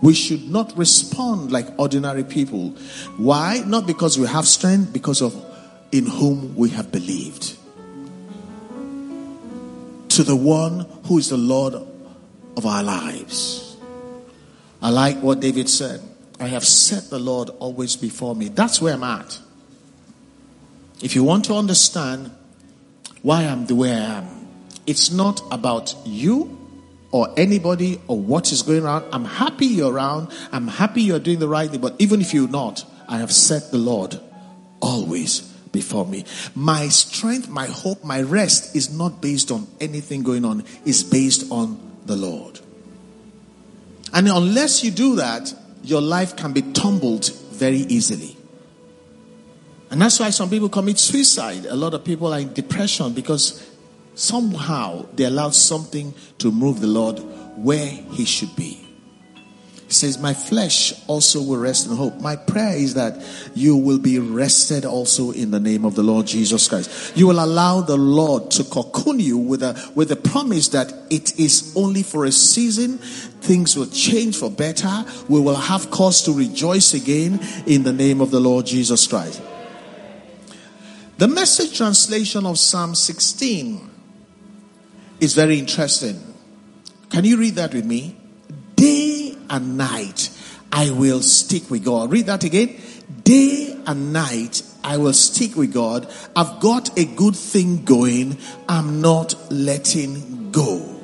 We 0.00 0.14
should 0.14 0.48
not 0.48 0.76
respond 0.78 1.50
like 1.50 1.66
ordinary 1.78 2.24
people. 2.24 2.70
Why? 3.16 3.62
Not 3.66 3.86
because 3.86 4.18
we 4.18 4.26
have 4.26 4.46
strength, 4.46 4.92
because 4.92 5.20
of 5.22 5.34
in 5.90 6.06
whom 6.06 6.54
we 6.54 6.70
have 6.70 6.92
believed. 6.92 7.56
To 10.10 10.22
the 10.22 10.36
one 10.36 10.86
who 11.06 11.18
is 11.18 11.30
the 11.30 11.36
Lord 11.36 11.74
of 11.74 12.66
our 12.66 12.82
lives. 12.82 13.76
I 14.80 14.90
like 14.90 15.18
what 15.18 15.40
David 15.40 15.68
said. 15.68 16.00
I 16.40 16.46
have 16.46 16.64
set 16.64 17.10
the 17.10 17.18
Lord 17.18 17.50
always 17.58 17.96
before 17.96 18.36
me. 18.36 18.48
That's 18.48 18.80
where 18.80 18.94
I'm 18.94 19.02
at. 19.02 19.38
If 21.02 21.14
you 21.14 21.24
want 21.24 21.44
to 21.46 21.54
understand 21.54 22.30
why 23.22 23.42
I'm 23.42 23.66
the 23.66 23.74
way 23.74 23.92
I 23.92 24.18
am, 24.18 24.48
it's 24.86 25.10
not 25.10 25.42
about 25.50 25.94
you 26.04 26.56
or 27.10 27.28
anybody 27.36 28.00
or 28.06 28.18
what 28.18 28.52
is 28.52 28.62
going 28.62 28.84
on. 28.84 29.08
I'm 29.12 29.24
happy 29.24 29.66
you're 29.66 29.92
around. 29.92 30.32
I'm 30.52 30.68
happy 30.68 31.02
you're 31.02 31.18
doing 31.18 31.38
the 31.38 31.48
right 31.48 31.70
thing. 31.70 31.80
But 31.80 31.96
even 31.98 32.20
if 32.20 32.34
you're 32.34 32.48
not, 32.48 32.84
I 33.08 33.18
have 33.18 33.32
set 33.32 33.70
the 33.70 33.78
Lord 33.78 34.20
always 34.80 35.40
before 35.72 36.06
me. 36.06 36.24
My 36.54 36.88
strength, 36.88 37.48
my 37.48 37.66
hope, 37.66 38.04
my 38.04 38.22
rest 38.22 38.76
is 38.76 38.92
not 38.96 39.20
based 39.22 39.50
on 39.50 39.66
anything 39.80 40.22
going 40.22 40.44
on. 40.44 40.64
It's 40.84 41.02
based 41.02 41.50
on 41.50 41.80
the 42.04 42.16
Lord. 42.16 42.60
And 44.12 44.28
unless 44.28 44.84
you 44.84 44.90
do 44.90 45.16
that, 45.16 45.54
your 45.82 46.00
life 46.00 46.36
can 46.36 46.52
be 46.52 46.62
tumbled 46.62 47.30
very 47.52 47.78
easily. 47.78 48.36
And 49.90 50.00
that's 50.02 50.20
why 50.20 50.30
some 50.30 50.50
people 50.50 50.68
commit 50.68 50.98
suicide. 50.98 51.64
A 51.66 51.76
lot 51.76 51.94
of 51.94 52.04
people 52.04 52.32
are 52.32 52.40
in 52.40 52.52
depression 52.52 53.12
because 53.14 53.66
somehow 54.18 55.06
they 55.14 55.24
allowed 55.24 55.54
something 55.54 56.12
to 56.38 56.50
move 56.50 56.80
the 56.80 56.86
Lord 56.86 57.20
where 57.56 57.86
he 57.86 58.24
should 58.24 58.54
be. 58.56 58.84
He 59.86 59.94
says, 59.94 60.18
My 60.18 60.34
flesh 60.34 60.92
also 61.06 61.40
will 61.40 61.56
rest 61.56 61.86
in 61.86 61.96
hope. 61.96 62.20
My 62.20 62.36
prayer 62.36 62.76
is 62.76 62.94
that 62.94 63.24
you 63.54 63.74
will 63.74 63.98
be 63.98 64.18
rested 64.18 64.84
also 64.84 65.30
in 65.30 65.50
the 65.50 65.60
name 65.60 65.86
of 65.86 65.94
the 65.94 66.02
Lord 66.02 66.26
Jesus 66.26 66.68
Christ. 66.68 67.16
You 67.16 67.26
will 67.28 67.42
allow 67.42 67.80
the 67.80 67.96
Lord 67.96 68.50
to 68.52 68.64
cocoon 68.64 69.18
you 69.18 69.38
with 69.38 69.62
a, 69.62 69.90
with 69.94 70.12
a 70.12 70.16
promise 70.16 70.68
that 70.68 70.92
it 71.08 71.38
is 71.38 71.72
only 71.74 72.02
for 72.02 72.26
a 72.26 72.32
season. 72.32 72.98
Things 72.98 73.76
will 73.76 73.86
change 73.86 74.36
for 74.36 74.50
better. 74.50 75.06
We 75.28 75.40
will 75.40 75.56
have 75.56 75.90
cause 75.90 76.22
to 76.24 76.32
rejoice 76.32 76.92
again 76.92 77.40
in 77.66 77.84
the 77.84 77.92
name 77.92 78.20
of 78.20 78.30
the 78.30 78.40
Lord 78.40 78.66
Jesus 78.66 79.06
Christ. 79.06 79.40
The 81.16 81.28
message 81.28 81.78
translation 81.78 82.44
of 82.44 82.58
Psalm 82.58 82.94
16 82.94 83.88
is 85.20 85.34
very 85.34 85.58
interesting. 85.58 86.22
Can 87.10 87.24
you 87.24 87.38
read 87.38 87.54
that 87.54 87.74
with 87.74 87.84
me? 87.84 88.16
Day 88.76 89.36
and 89.50 89.76
night 89.76 90.30
I 90.72 90.90
will 90.90 91.22
stick 91.22 91.70
with 91.70 91.84
God. 91.84 92.12
Read 92.12 92.26
that 92.26 92.44
again. 92.44 92.80
Day 93.24 93.76
and 93.86 94.12
night 94.12 94.62
I 94.84 94.96
will 94.98 95.12
stick 95.12 95.56
with 95.56 95.72
God. 95.72 96.12
I've 96.36 96.60
got 96.60 96.96
a 96.98 97.04
good 97.04 97.36
thing 97.36 97.84
going. 97.84 98.38
I'm 98.68 99.00
not 99.00 99.34
letting 99.50 100.50
go. 100.52 100.96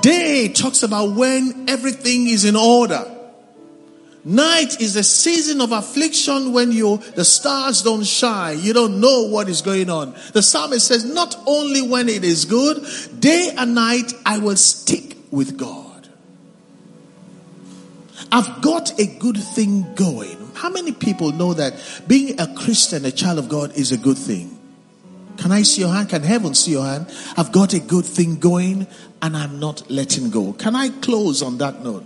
Day 0.00 0.48
talks 0.48 0.82
about 0.82 1.16
when 1.16 1.68
everything 1.68 2.28
is 2.28 2.44
in 2.44 2.56
order. 2.56 3.19
Night 4.22 4.80
is 4.80 4.96
a 4.96 5.02
season 5.02 5.60
of 5.62 5.72
affliction 5.72 6.52
when 6.52 6.72
you, 6.72 6.98
the 7.14 7.24
stars 7.24 7.82
don't 7.82 8.04
shine. 8.04 8.60
You 8.60 8.74
don't 8.74 9.00
know 9.00 9.26
what 9.28 9.48
is 9.48 9.62
going 9.62 9.88
on. 9.88 10.14
The 10.32 10.42
psalmist 10.42 10.86
says, 10.86 11.04
not 11.04 11.36
only 11.46 11.80
when 11.80 12.08
it 12.08 12.22
is 12.22 12.44
good, 12.44 12.84
day 13.18 13.54
and 13.56 13.74
night 13.74 14.12
I 14.26 14.38
will 14.38 14.56
stick 14.56 15.16
with 15.30 15.56
God. 15.56 16.08
I've 18.30 18.60
got 18.62 18.98
a 19.00 19.06
good 19.06 19.38
thing 19.38 19.94
going. 19.94 20.36
How 20.54 20.68
many 20.68 20.92
people 20.92 21.32
know 21.32 21.54
that 21.54 21.74
being 22.06 22.38
a 22.38 22.54
Christian, 22.54 23.04
a 23.06 23.10
child 23.10 23.38
of 23.38 23.48
God 23.48 23.72
is 23.76 23.90
a 23.90 23.96
good 23.96 24.18
thing? 24.18 24.58
Can 25.38 25.52
I 25.52 25.62
see 25.62 25.80
your 25.80 25.92
hand? 25.92 26.10
Can 26.10 26.22
heaven 26.22 26.54
see 26.54 26.72
your 26.72 26.84
hand? 26.84 27.06
I've 27.38 27.50
got 27.50 27.72
a 27.72 27.80
good 27.80 28.04
thing 28.04 28.36
going 28.36 28.86
and 29.22 29.36
I'm 29.36 29.58
not 29.58 29.90
letting 29.90 30.28
go. 30.28 30.52
Can 30.52 30.76
I 30.76 30.90
close 30.90 31.40
on 31.40 31.56
that 31.58 31.82
note? 31.82 32.04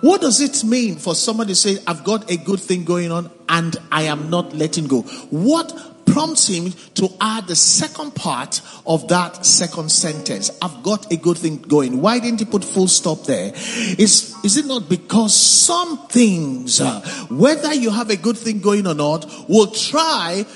What 0.00 0.22
does 0.22 0.40
it 0.40 0.64
mean 0.64 0.96
for 0.96 1.14
somebody 1.14 1.52
to 1.52 1.54
say, 1.54 1.78
I've 1.86 2.04
got 2.04 2.30
a 2.30 2.36
good 2.36 2.60
thing 2.60 2.84
going 2.84 3.12
on 3.12 3.30
and 3.48 3.76
I 3.92 4.04
am 4.04 4.30
not 4.30 4.54
letting 4.54 4.86
go? 4.86 5.02
What 5.30 5.72
prompts 6.06 6.48
him 6.48 6.72
to 6.94 7.08
add 7.20 7.46
the 7.46 7.54
second 7.54 8.14
part 8.14 8.62
of 8.86 9.08
that 9.08 9.44
second 9.44 9.90
sentence? 9.92 10.50
I've 10.62 10.82
got 10.82 11.12
a 11.12 11.16
good 11.16 11.36
thing 11.36 11.58
going. 11.58 12.00
Why 12.00 12.18
didn't 12.18 12.40
he 12.40 12.46
put 12.46 12.64
full 12.64 12.88
stop 12.88 13.24
there? 13.24 13.52
Is, 13.54 14.34
is 14.42 14.56
it 14.56 14.66
not 14.66 14.88
because 14.88 15.34
some 15.34 16.06
things, 16.08 16.80
uh, 16.80 17.00
whether 17.28 17.74
you 17.74 17.90
have 17.90 18.10
a 18.10 18.16
good 18.16 18.38
thing 18.38 18.60
going 18.60 18.86
or 18.86 18.94
not, 18.94 19.26
will 19.48 19.68
try 19.68 20.46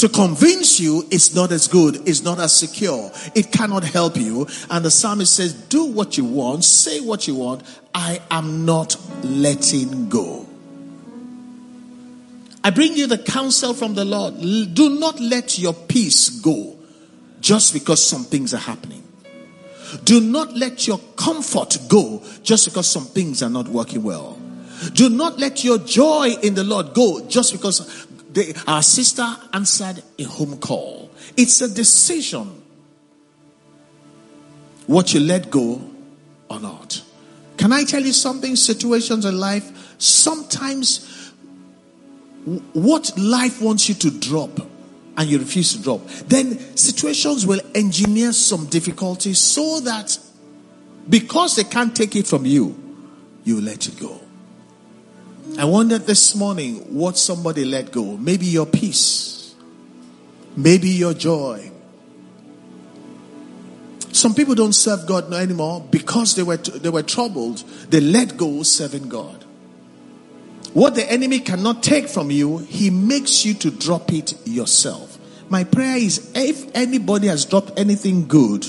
to 0.00 0.08
convince 0.08 0.80
you 0.80 1.06
it's 1.10 1.34
not 1.34 1.52
as 1.52 1.68
good, 1.68 2.08
it's 2.08 2.22
not 2.22 2.38
as 2.38 2.56
secure, 2.56 3.12
it 3.34 3.52
cannot 3.52 3.84
help 3.84 4.16
you. 4.16 4.46
And 4.70 4.82
the 4.82 4.90
psalmist 4.90 5.36
says, 5.36 5.52
Do 5.52 5.84
what 5.84 6.16
you 6.16 6.24
want, 6.24 6.64
say 6.64 7.00
what 7.00 7.28
you 7.28 7.34
want, 7.34 7.62
I 7.94 8.20
am 8.30 8.64
not 8.64 8.96
letting 9.22 10.08
go. 10.08 10.46
I 12.64 12.70
bring 12.70 12.96
you 12.96 13.06
the 13.06 13.18
counsel 13.18 13.74
from 13.74 13.94
the 13.94 14.04
Lord. 14.04 14.40
Do 14.74 14.98
not 14.98 15.20
let 15.20 15.58
your 15.58 15.74
peace 15.74 16.30
go 16.30 16.76
just 17.40 17.74
because 17.74 18.04
some 18.04 18.24
things 18.24 18.54
are 18.54 18.58
happening. 18.58 19.02
Do 20.04 20.20
not 20.20 20.54
let 20.56 20.86
your 20.86 20.98
comfort 21.16 21.76
go 21.88 22.22
just 22.42 22.66
because 22.66 22.88
some 22.88 23.04
things 23.04 23.42
are 23.42 23.50
not 23.50 23.68
working 23.68 24.02
well. 24.02 24.38
Do 24.94 25.10
not 25.10 25.38
let 25.38 25.62
your 25.62 25.78
joy 25.78 26.30
in 26.42 26.54
the 26.54 26.64
Lord 26.64 26.94
go 26.94 27.26
just 27.28 27.52
because 27.52 28.06
they, 28.32 28.54
our 28.66 28.82
sister 28.82 29.26
answered 29.52 30.02
a 30.18 30.22
home 30.24 30.58
call. 30.58 31.10
It's 31.36 31.60
a 31.60 31.68
decision 31.72 32.62
what 34.86 35.14
you 35.14 35.20
let 35.20 35.50
go 35.50 35.80
or 36.48 36.60
not. 36.60 37.02
Can 37.56 37.72
I 37.72 37.84
tell 37.84 38.02
you 38.02 38.12
something? 38.12 38.56
Situations 38.56 39.24
in 39.24 39.38
life, 39.38 39.94
sometimes 39.98 41.32
what 42.72 43.12
life 43.16 43.60
wants 43.60 43.88
you 43.88 43.94
to 43.96 44.10
drop 44.10 44.50
and 45.16 45.28
you 45.28 45.38
refuse 45.38 45.76
to 45.76 45.82
drop, 45.82 46.06
then 46.26 46.58
situations 46.76 47.46
will 47.46 47.60
engineer 47.74 48.32
some 48.32 48.66
difficulties 48.66 49.38
so 49.38 49.80
that 49.80 50.18
because 51.08 51.56
they 51.56 51.64
can't 51.64 51.94
take 51.94 52.16
it 52.16 52.26
from 52.26 52.46
you, 52.46 52.76
you 53.44 53.60
let 53.60 53.86
it 53.86 53.98
go. 54.00 54.20
I 55.58 55.64
wondered 55.64 56.06
this 56.06 56.34
morning 56.34 56.76
what 56.94 57.18
somebody 57.18 57.64
let 57.64 57.92
go. 57.92 58.16
Maybe 58.16 58.46
your 58.46 58.66
peace, 58.66 59.54
maybe 60.56 60.88
your 60.88 61.14
joy. 61.14 61.70
Some 64.12 64.34
people 64.34 64.54
don't 64.54 64.74
serve 64.74 65.06
God 65.06 65.32
anymore 65.32 65.86
because 65.90 66.34
they 66.34 66.42
were 66.42 66.56
they 66.56 66.90
were 66.90 67.02
troubled. 67.02 67.58
They 67.90 68.00
let 68.00 68.36
go 68.36 68.62
serving 68.62 69.08
God. 69.08 69.44
What 70.72 70.94
the 70.94 71.10
enemy 71.10 71.40
cannot 71.40 71.82
take 71.82 72.08
from 72.08 72.30
you, 72.30 72.58
he 72.58 72.90
makes 72.90 73.44
you 73.44 73.54
to 73.54 73.70
drop 73.70 74.12
it 74.12 74.34
yourself. 74.46 75.18
My 75.48 75.64
prayer 75.64 75.96
is 75.96 76.30
if 76.34 76.74
anybody 76.76 77.26
has 77.26 77.44
dropped 77.44 77.78
anything 77.78 78.28
good, 78.28 78.64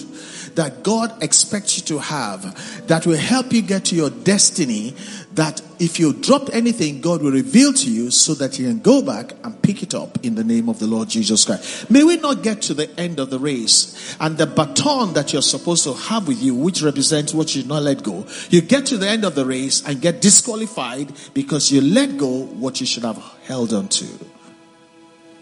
that 0.56 0.84
God 0.84 1.24
expects 1.24 1.78
you 1.78 1.84
to 1.86 2.00
have 2.00 2.88
that 2.88 3.06
will 3.06 3.18
help 3.18 3.54
you 3.54 3.62
get 3.62 3.86
to 3.86 3.96
your 3.96 4.10
destiny. 4.10 4.96
That 5.36 5.62
if 5.80 5.98
you 5.98 6.12
drop 6.12 6.50
anything, 6.52 7.00
God 7.00 7.22
will 7.22 7.32
reveal 7.32 7.72
to 7.72 7.90
you 7.90 8.12
so 8.12 8.34
that 8.34 8.60
you 8.60 8.68
can 8.68 8.80
go 8.80 9.02
back 9.02 9.34
and 9.44 9.62
pick 9.62 9.82
it 9.82 9.94
up 9.94 10.24
in 10.26 10.36
the 10.36 10.44
name 10.44 10.68
of 10.68 10.80
the 10.80 10.88
Lord 10.88 11.08
Jesus 11.08 11.46
Christ. 11.46 11.90
May 11.90 12.04
we 12.04 12.18
not 12.18 12.44
get 12.44 12.62
to 12.64 12.74
the 12.74 12.90
end 13.00 13.18
of 13.18 13.30
the 13.30 13.40
race 13.40 14.18
and 14.20 14.38
the 14.38 14.46
baton 14.46 15.14
that 15.14 15.32
you're 15.32 15.42
supposed 15.42 15.86
to 15.86 15.94
have 15.94 16.28
with 16.28 16.42
you, 16.44 16.54
which 16.54 16.82
represents 16.82 17.34
what 17.34 17.56
you 17.56 17.62
should 17.62 17.70
not 17.70 17.84
let 17.84 18.04
go. 18.04 18.26
You 18.50 18.62
get 18.62 18.86
to 18.88 18.98
the 18.98 19.08
end 19.08 19.24
of 19.24 19.36
the 19.36 19.46
race 19.46 19.82
and 19.88 20.02
get 20.02 20.22
disqualified 20.22 21.14
because 21.34 21.72
you 21.72 21.80
let 21.80 22.18
go 22.18 22.28
what 22.28 22.82
you 22.82 22.86
should 22.86 23.04
have 23.04 23.18
held 23.44 23.74
on 23.74 23.88
to. 23.88 24.08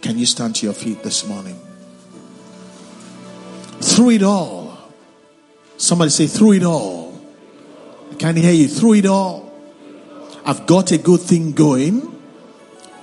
Can 0.01 0.17
you 0.17 0.25
stand 0.25 0.55
to 0.57 0.65
your 0.65 0.73
feet 0.73 1.03
this 1.03 1.27
morning? 1.27 1.59
Through 3.81 4.11
it 4.11 4.23
all. 4.23 4.77
Somebody 5.77 6.11
say, 6.11 6.27
through 6.27 6.53
it 6.53 6.63
all. 6.63 7.19
I 8.11 8.15
Can 8.15 8.35
you 8.35 8.43
hear 8.43 8.53
you? 8.53 8.67
Through 8.67 8.95
it 8.95 9.05
all. 9.05 9.48
I've 10.49 10.65
got 10.65 10.91
a 10.91 10.97
good 10.97 11.21
thing 11.21 11.51
going 11.51 12.01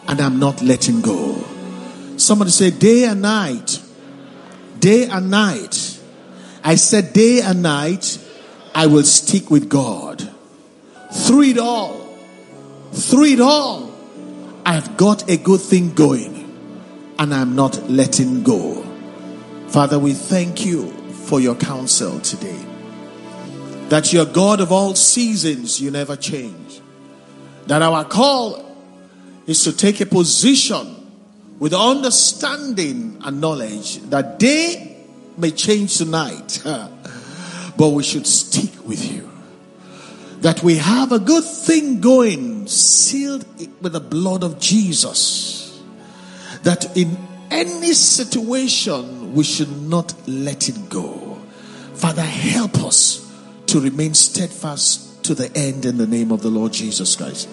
and 0.08 0.20
I'm 0.20 0.40
not 0.40 0.62
letting 0.62 1.00
go. 1.00 1.36
Somebody 2.16 2.50
say, 2.50 2.72
day 2.72 3.04
and 3.04 3.22
night. 3.22 3.80
Day 4.80 5.06
and 5.06 5.30
night. 5.30 6.00
I 6.64 6.74
said, 6.74 7.12
day 7.12 7.42
and 7.42 7.62
night, 7.62 8.18
I 8.74 8.88
will 8.88 9.04
stick 9.04 9.48
with 9.48 9.68
God. 9.68 10.28
Through 11.12 11.42
it 11.42 11.58
all. 11.58 12.18
Through 12.90 13.26
it 13.26 13.40
all. 13.40 13.94
I've 14.64 14.96
got 14.96 15.30
a 15.30 15.36
good 15.36 15.60
thing 15.60 15.94
going 15.94 16.34
and 17.16 17.32
I'm 17.32 17.54
not 17.54 17.88
letting 17.88 18.42
go. 18.42 18.82
Father, 19.68 20.00
we 20.00 20.14
thank 20.14 20.66
you 20.66 20.90
for 21.12 21.38
your 21.38 21.54
counsel 21.54 22.18
today. 22.18 22.60
That 23.88 24.12
you're 24.12 24.26
God 24.26 24.60
of 24.60 24.72
all 24.72 24.96
seasons, 24.96 25.80
you 25.80 25.92
never 25.92 26.16
change. 26.16 26.65
That 27.66 27.82
our 27.82 28.04
call 28.04 28.64
is 29.46 29.64
to 29.64 29.76
take 29.76 30.00
a 30.00 30.06
position 30.06 30.94
with 31.58 31.72
understanding 31.72 33.20
and 33.24 33.40
knowledge 33.40 33.98
that 34.10 34.38
day 34.38 35.04
may 35.36 35.50
change 35.50 35.96
tonight, 35.96 36.62
but 37.76 37.88
we 37.90 38.02
should 38.02 38.26
stick 38.26 38.86
with 38.86 39.12
you. 39.12 39.30
That 40.40 40.62
we 40.62 40.76
have 40.76 41.12
a 41.12 41.18
good 41.18 41.44
thing 41.44 42.00
going, 42.00 42.66
sealed 42.66 43.44
with 43.80 43.92
the 43.92 44.00
blood 44.00 44.44
of 44.44 44.60
Jesus. 44.60 45.82
That 46.62 46.96
in 46.96 47.16
any 47.50 47.94
situation, 47.94 49.34
we 49.34 49.44
should 49.44 49.82
not 49.82 50.14
let 50.28 50.68
it 50.68 50.88
go. 50.88 51.38
Father, 51.94 52.22
help 52.22 52.82
us 52.84 53.26
to 53.66 53.80
remain 53.80 54.14
steadfast 54.14 55.24
to 55.24 55.34
the 55.34 55.50
end 55.56 55.86
in 55.86 55.96
the 55.96 56.06
name 56.06 56.30
of 56.30 56.42
the 56.42 56.50
Lord 56.50 56.72
Jesus 56.72 57.16
Christ. 57.16 57.48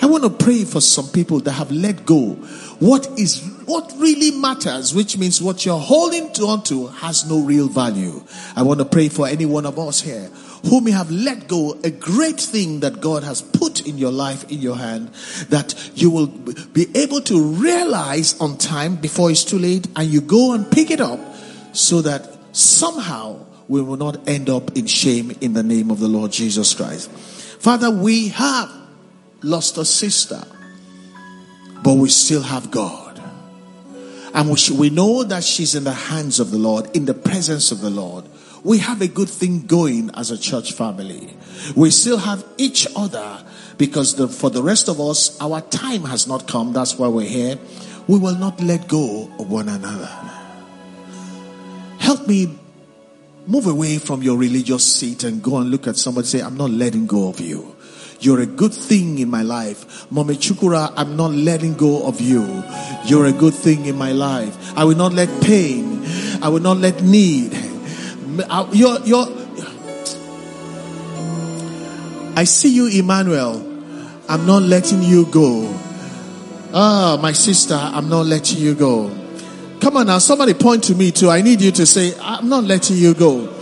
I 0.00 0.06
want 0.06 0.22
to 0.24 0.30
pray 0.30 0.64
for 0.64 0.80
some 0.80 1.08
people 1.08 1.40
that 1.40 1.52
have 1.52 1.72
let 1.72 2.06
go. 2.06 2.34
What 2.78 3.06
is 3.18 3.42
what 3.64 3.92
really 3.96 4.30
matters, 4.30 4.94
which 4.94 5.18
means 5.18 5.42
what 5.42 5.66
you're 5.66 5.78
holding 5.78 6.30
on 6.42 6.62
to 6.64 6.86
has 6.86 7.28
no 7.28 7.40
real 7.40 7.68
value. 7.68 8.22
I 8.56 8.62
want 8.62 8.78
to 8.78 8.84
pray 8.84 9.08
for 9.08 9.26
any 9.26 9.44
one 9.44 9.66
of 9.66 9.78
us 9.78 10.00
here 10.00 10.30
who 10.64 10.80
may 10.80 10.90
have 10.90 11.10
let 11.10 11.48
go 11.48 11.78
a 11.84 11.90
great 11.90 12.40
thing 12.40 12.80
that 12.80 13.00
God 13.00 13.24
has 13.24 13.42
put 13.42 13.86
in 13.86 13.98
your 13.98 14.10
life, 14.10 14.50
in 14.50 14.60
your 14.60 14.76
hand, 14.76 15.08
that 15.50 15.74
you 15.94 16.10
will 16.10 16.26
be 16.26 16.86
able 16.96 17.20
to 17.22 17.42
realize 17.42 18.40
on 18.40 18.56
time 18.56 18.96
before 18.96 19.30
it's 19.30 19.44
too 19.44 19.58
late 19.58 19.86
and 19.96 20.08
you 20.08 20.20
go 20.20 20.54
and 20.54 20.70
pick 20.70 20.90
it 20.90 21.00
up 21.00 21.20
so 21.72 22.02
that 22.02 22.56
somehow 22.56 23.44
we 23.68 23.82
will 23.82 23.96
not 23.96 24.28
end 24.28 24.48
up 24.48 24.76
in 24.76 24.86
shame 24.86 25.36
in 25.40 25.52
the 25.52 25.62
name 25.62 25.90
of 25.90 26.00
the 26.00 26.08
Lord 26.08 26.32
Jesus 26.32 26.74
Christ. 26.74 27.10
Father, 27.10 27.90
we 27.90 28.28
have 28.28 28.72
lost 29.42 29.78
a 29.78 29.84
sister, 29.84 30.42
but 31.82 31.94
we 31.94 32.08
still 32.08 32.42
have 32.42 32.70
God. 32.70 33.20
And 34.34 34.50
we, 34.50 34.56
we 34.76 34.90
know 34.90 35.24
that 35.24 35.42
she's 35.42 35.74
in 35.74 35.84
the 35.84 35.92
hands 35.92 36.38
of 36.38 36.50
the 36.50 36.58
Lord, 36.58 36.94
in 36.96 37.06
the 37.06 37.14
presence 37.14 37.72
of 37.72 37.80
the 37.80 37.90
Lord 37.90 38.24
we 38.64 38.78
have 38.78 39.00
a 39.00 39.08
good 39.08 39.28
thing 39.28 39.66
going 39.66 40.10
as 40.14 40.30
a 40.30 40.38
church 40.38 40.72
family. 40.72 41.36
We 41.76 41.90
still 41.90 42.18
have 42.18 42.44
each 42.56 42.86
other 42.96 43.44
because 43.76 44.16
the, 44.16 44.28
for 44.28 44.50
the 44.50 44.62
rest 44.62 44.88
of 44.88 45.00
us, 45.00 45.40
our 45.40 45.60
time 45.60 46.02
has 46.04 46.26
not 46.26 46.48
come. 46.48 46.72
That's 46.72 46.98
why 46.98 47.08
we're 47.08 47.28
here. 47.28 47.58
We 48.06 48.18
will 48.18 48.36
not 48.36 48.60
let 48.60 48.88
go 48.88 49.30
of 49.38 49.50
one 49.50 49.68
another. 49.68 50.10
Help 51.98 52.26
me 52.26 52.58
move 53.46 53.66
away 53.66 53.98
from 53.98 54.22
your 54.22 54.36
religious 54.36 54.84
seat 54.84 55.24
and 55.24 55.42
go 55.42 55.58
and 55.58 55.70
look 55.70 55.86
at 55.86 55.96
somebody 55.96 56.26
say, 56.26 56.40
I'm 56.40 56.56
not 56.56 56.70
letting 56.70 57.06
go 57.06 57.28
of 57.28 57.40
you. 57.40 57.76
You're 58.20 58.40
a 58.40 58.46
good 58.46 58.74
thing 58.74 59.18
in 59.18 59.30
my 59.30 59.42
life. 59.42 60.10
Mommy 60.10 60.34
Chukura, 60.34 60.92
I'm 60.96 61.16
not 61.16 61.32
letting 61.32 61.74
go 61.74 62.06
of 62.06 62.20
you. 62.20 62.64
You're 63.04 63.26
a 63.26 63.32
good 63.32 63.54
thing 63.54 63.86
in 63.86 63.96
my 63.96 64.12
life. 64.12 64.76
I 64.76 64.84
will 64.84 64.96
not 64.96 65.12
let 65.12 65.28
pain. 65.42 66.04
I 66.42 66.48
will 66.48 66.60
not 66.60 66.78
let 66.78 67.02
need 67.02 67.68
you're, 68.72 69.00
you're, 69.00 69.26
I 72.36 72.44
see 72.44 72.68
you, 72.68 72.86
Emmanuel. 72.86 73.64
I'm 74.28 74.46
not 74.46 74.62
letting 74.62 75.02
you 75.02 75.26
go. 75.26 75.74
Ah, 76.72 77.14
oh, 77.14 77.22
my 77.22 77.32
sister, 77.32 77.74
I'm 77.74 78.08
not 78.08 78.26
letting 78.26 78.58
you 78.58 78.74
go. 78.74 79.10
Come 79.80 79.96
on 79.96 80.06
now, 80.06 80.18
somebody 80.18 80.54
point 80.54 80.84
to 80.84 80.94
me 80.94 81.10
too. 81.10 81.30
I 81.30 81.40
need 81.40 81.60
you 81.60 81.70
to 81.72 81.86
say, 81.86 82.12
I'm 82.20 82.48
not 82.48 82.64
letting 82.64 82.96
you 82.96 83.14
go. 83.14 83.54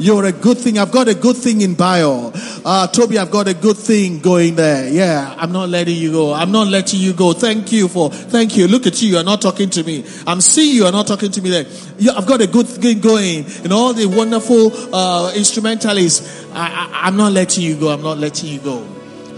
You're 0.00 0.26
a 0.26 0.32
good 0.32 0.58
thing. 0.58 0.78
I've 0.78 0.92
got 0.92 1.08
a 1.08 1.14
good 1.14 1.36
thing 1.36 1.60
in 1.60 1.74
bio. 1.74 2.32
Uh, 2.70 2.86
Toby, 2.86 3.16
I've 3.16 3.30
got 3.30 3.48
a 3.48 3.54
good 3.54 3.78
thing 3.78 4.18
going 4.18 4.54
there. 4.54 4.90
Yeah, 4.90 5.34
I'm 5.38 5.52
not 5.52 5.70
letting 5.70 5.96
you 5.96 6.12
go. 6.12 6.34
I'm 6.34 6.52
not 6.52 6.66
letting 6.66 7.00
you 7.00 7.14
go. 7.14 7.32
Thank 7.32 7.72
you 7.72 7.88
for, 7.88 8.10
thank 8.10 8.58
you. 8.58 8.68
Look 8.68 8.86
at 8.86 9.00
you. 9.00 9.08
You're 9.08 9.24
not 9.24 9.40
talking 9.40 9.70
to 9.70 9.82
me. 9.82 10.04
I'm 10.26 10.42
seeing 10.42 10.76
you. 10.76 10.82
You're 10.82 10.92
not 10.92 11.06
talking 11.06 11.30
to 11.30 11.40
me 11.40 11.48
there. 11.48 11.64
Yeah, 11.96 12.12
I've 12.12 12.26
got 12.26 12.42
a 12.42 12.46
good 12.46 12.68
thing 12.68 13.00
going. 13.00 13.46
And 13.64 13.72
all 13.72 13.94
the 13.94 14.04
wonderful, 14.04 14.70
uh, 14.94 15.32
instrumentalists. 15.34 16.46
I, 16.52 16.68
I, 16.68 17.06
I'm 17.06 17.16
not 17.16 17.32
letting 17.32 17.64
you 17.64 17.74
go. 17.74 17.88
I'm 17.88 18.02
not 18.02 18.18
letting 18.18 18.50
you 18.50 18.58
go. 18.58 18.86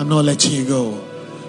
I'm 0.00 0.08
not 0.08 0.24
letting 0.24 0.50
you 0.50 0.66
go. 0.66 1.00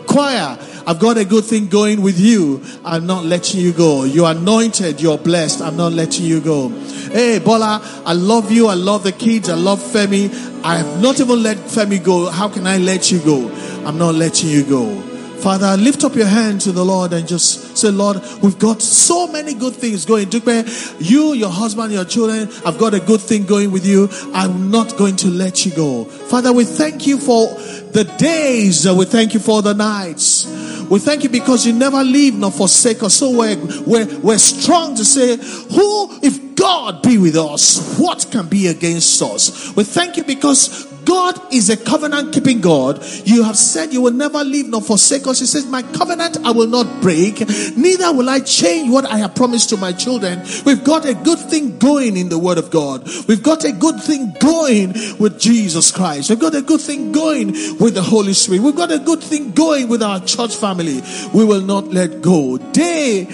Choir, 0.05 0.59
I've 0.87 0.99
got 0.99 1.17
a 1.17 1.25
good 1.25 1.43
thing 1.43 1.67
going 1.67 2.01
with 2.01 2.19
you. 2.19 2.63
I'm 2.83 3.05
not 3.05 3.25
letting 3.25 3.59
you 3.59 3.73
go. 3.73 4.03
You're 4.03 4.31
anointed. 4.31 5.01
You're 5.01 5.17
blessed. 5.17 5.61
I'm 5.61 5.77
not 5.77 5.93
letting 5.93 6.25
you 6.25 6.41
go. 6.41 6.69
Hey, 6.69 7.39
Bola, 7.39 7.81
I 8.05 8.13
love 8.13 8.51
you. 8.51 8.67
I 8.67 8.73
love 8.73 9.03
the 9.03 9.11
kids. 9.11 9.49
I 9.49 9.55
love 9.55 9.79
Femi. 9.79 10.29
I 10.63 10.77
have 10.77 11.01
not 11.01 11.19
even 11.19 11.43
let 11.43 11.57
Femi 11.57 12.03
go. 12.03 12.29
How 12.29 12.49
can 12.49 12.67
I 12.67 12.77
let 12.77 13.11
you 13.11 13.19
go? 13.19 13.49
I'm 13.85 13.97
not 13.97 14.15
letting 14.15 14.49
you 14.49 14.63
go. 14.63 15.01
Father, 15.41 15.75
lift 15.75 16.03
up 16.03 16.15
your 16.15 16.27
hand 16.27 16.61
to 16.61 16.71
the 16.71 16.85
Lord 16.85 17.13
and 17.13 17.27
just 17.27 17.75
say, 17.75 17.89
Lord, 17.89 18.21
we've 18.43 18.59
got 18.59 18.79
so 18.79 19.25
many 19.25 19.55
good 19.55 19.73
things 19.73 20.05
going. 20.05 20.29
You, 20.99 21.33
your 21.33 21.49
husband, 21.49 21.91
your 21.91 22.05
children, 22.05 22.47
I've 22.63 22.77
got 22.77 22.93
a 22.93 22.99
good 22.99 23.21
thing 23.21 23.47
going 23.47 23.71
with 23.71 23.83
you. 23.83 24.07
I'm 24.35 24.69
not 24.69 24.97
going 24.97 25.15
to 25.17 25.29
let 25.29 25.65
you 25.65 25.71
go. 25.71 26.05
Father, 26.05 26.53
we 26.53 26.63
thank 26.63 27.07
you 27.07 27.17
for 27.17 27.47
the 27.47 28.03
days. 28.19 28.87
We 28.87 29.05
thank 29.05 29.33
you 29.33 29.39
for 29.39 29.63
the 29.63 29.73
nights. 29.73 30.45
We 30.91 30.99
thank 30.99 31.23
you 31.23 31.29
because 31.29 31.65
you 31.65 31.71
never 31.71 32.03
leave 32.03 32.35
nor 32.35 32.51
forsake 32.51 33.01
us. 33.01 33.13
So 33.13 33.37
we're, 33.37 33.55
we're, 33.87 34.19
we're 34.19 34.37
strong 34.37 34.93
to 34.95 35.05
say, 35.05 35.37
who, 35.37 36.19
if 36.21 36.50
God 36.55 37.01
be 37.01 37.17
with 37.17 37.35
us, 37.35 37.97
what 37.97 38.27
can 38.31 38.47
be 38.47 38.67
against 38.67 39.21
us? 39.21 39.75
We 39.75 39.83
thank 39.83 40.17
you 40.17 40.23
because 40.23 40.91
God 41.05 41.53
is 41.53 41.69
a 41.69 41.77
covenant 41.77 42.33
keeping 42.33 42.61
God. 42.61 43.03
You 43.25 43.43
have 43.43 43.57
said 43.57 43.91
you 43.91 44.01
will 44.01 44.13
never 44.13 44.43
leave 44.43 44.67
nor 44.67 44.81
forsake 44.81 45.25
us. 45.27 45.39
He 45.39 45.45
says, 45.45 45.65
My 45.65 45.81
covenant 45.81 46.37
I 46.45 46.51
will 46.51 46.67
not 46.67 47.01
break, 47.01 47.39
neither 47.75 48.13
will 48.13 48.29
I 48.29 48.39
change 48.39 48.91
what 48.91 49.05
I 49.05 49.17
have 49.17 49.35
promised 49.35 49.69
to 49.69 49.77
my 49.77 49.93
children. 49.93 50.41
We've 50.65 50.83
got 50.83 51.05
a 51.05 51.13
good 51.13 51.39
thing 51.39 51.79
going 51.79 52.17
in 52.17 52.29
the 52.29 52.37
Word 52.37 52.57
of 52.57 52.69
God. 52.69 53.07
We've 53.27 53.41
got 53.41 53.63
a 53.63 53.71
good 53.71 53.99
thing 54.01 54.33
going 54.39 54.93
with 55.19 55.39
Jesus 55.39 55.91
Christ. 55.91 56.29
We've 56.29 56.39
got 56.39 56.55
a 56.55 56.61
good 56.61 56.81
thing 56.81 57.11
going 57.11 57.47
with 57.79 57.95
the 57.95 58.03
Holy 58.03 58.33
Spirit. 58.33 58.61
We've 58.61 58.75
got 58.75 58.91
a 58.91 58.99
good 58.99 59.21
thing 59.21 59.51
going 59.51 59.87
with 59.87 60.03
our 60.03 60.19
church 60.19 60.55
family. 60.55 61.01
We 61.33 61.45
will 61.45 61.61
not 61.61 61.87
let 61.87 62.21
go. 62.21 62.57
Day 62.57 63.25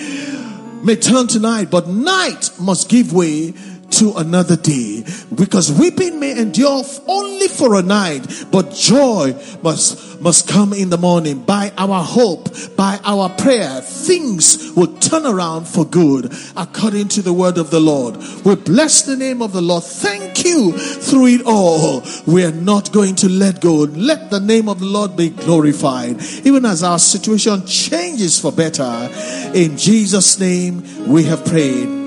may 0.83 0.95
turn 0.95 1.27
to 1.27 1.39
night, 1.39 1.69
but 1.71 1.87
night 1.87 2.51
must 2.59 2.89
give 2.89 3.13
way 3.13 3.53
to 3.97 4.13
another 4.17 4.55
day. 4.55 5.03
Because 5.33 5.71
weeping 5.71 6.19
may 6.19 6.39
endure 6.39 6.83
only 7.07 7.47
for 7.47 7.75
a 7.75 7.81
night 7.81 8.25
but 8.51 8.73
joy 8.73 9.35
must 9.63 10.21
must 10.21 10.47
come 10.47 10.73
in 10.73 10.89
the 10.89 10.97
morning. 10.97 11.43
By 11.43 11.71
our 11.77 12.03
hope 12.03 12.49
by 12.75 12.99
our 13.03 13.29
prayer 13.29 13.81
things 13.81 14.71
will 14.75 14.97
turn 14.97 15.25
around 15.25 15.67
for 15.67 15.85
good 15.85 16.33
according 16.55 17.09
to 17.09 17.21
the 17.21 17.33
word 17.33 17.57
of 17.57 17.69
the 17.71 17.79
lord. 17.79 18.17
We 18.45 18.55
bless 18.55 19.03
the 19.03 19.15
name 19.15 19.41
of 19.41 19.53
the 19.53 19.61
lord. 19.61 19.83
Thank 19.83 20.45
you 20.45 20.71
through 20.77 21.27
it 21.27 21.41
all. 21.45 22.03
We 22.25 22.43
are 22.43 22.51
not 22.51 22.91
going 22.91 23.15
to 23.15 23.29
let 23.29 23.61
go. 23.61 23.75
Let 23.75 24.29
the 24.29 24.39
name 24.39 24.69
of 24.69 24.79
the 24.79 24.85
lord 24.85 25.15
be 25.15 25.29
glorified. 25.29 26.21
Even 26.43 26.65
as 26.65 26.83
our 26.83 26.99
situation 26.99 27.65
changes 27.65 28.39
for 28.39 28.51
better 28.51 29.09
in 29.53 29.77
jesus 29.77 30.39
name 30.39 31.07
we 31.07 31.23
have 31.23 31.43
prayed 31.45 32.06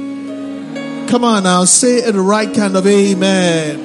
Come 1.10 1.24
on 1.24 1.42
now, 1.42 1.64
say 1.64 1.96
it 1.96 2.12
the 2.12 2.20
right 2.20 2.54
kind 2.54 2.76
of 2.76 2.86
amen. 2.86 3.80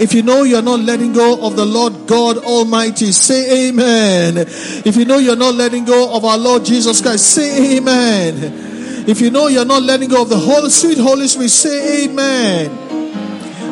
If 0.00 0.14
you 0.14 0.22
know 0.22 0.44
you're 0.44 0.62
not 0.62 0.80
letting 0.80 1.12
go 1.12 1.46
of 1.46 1.54
the 1.54 1.66
Lord 1.66 2.06
God 2.06 2.38
Almighty, 2.38 3.12
say 3.12 3.68
amen. 3.68 4.38
If 4.38 4.96
you 4.96 5.04
know 5.04 5.18
you're 5.18 5.36
not 5.36 5.54
letting 5.54 5.84
go 5.84 6.16
of 6.16 6.24
our 6.24 6.38
Lord 6.38 6.64
Jesus 6.64 7.02
Christ, 7.02 7.26
say 7.26 7.76
amen. 7.76 9.06
If 9.06 9.20
you 9.20 9.30
know 9.30 9.48
you're 9.48 9.66
not 9.66 9.82
letting 9.82 10.08
go 10.08 10.22
of 10.22 10.30
the 10.30 10.38
Holy 10.38 10.70
Sweet 10.70 10.96
Holy 10.96 11.28
Spirit, 11.28 11.50
say 11.50 12.04
amen. 12.04 12.70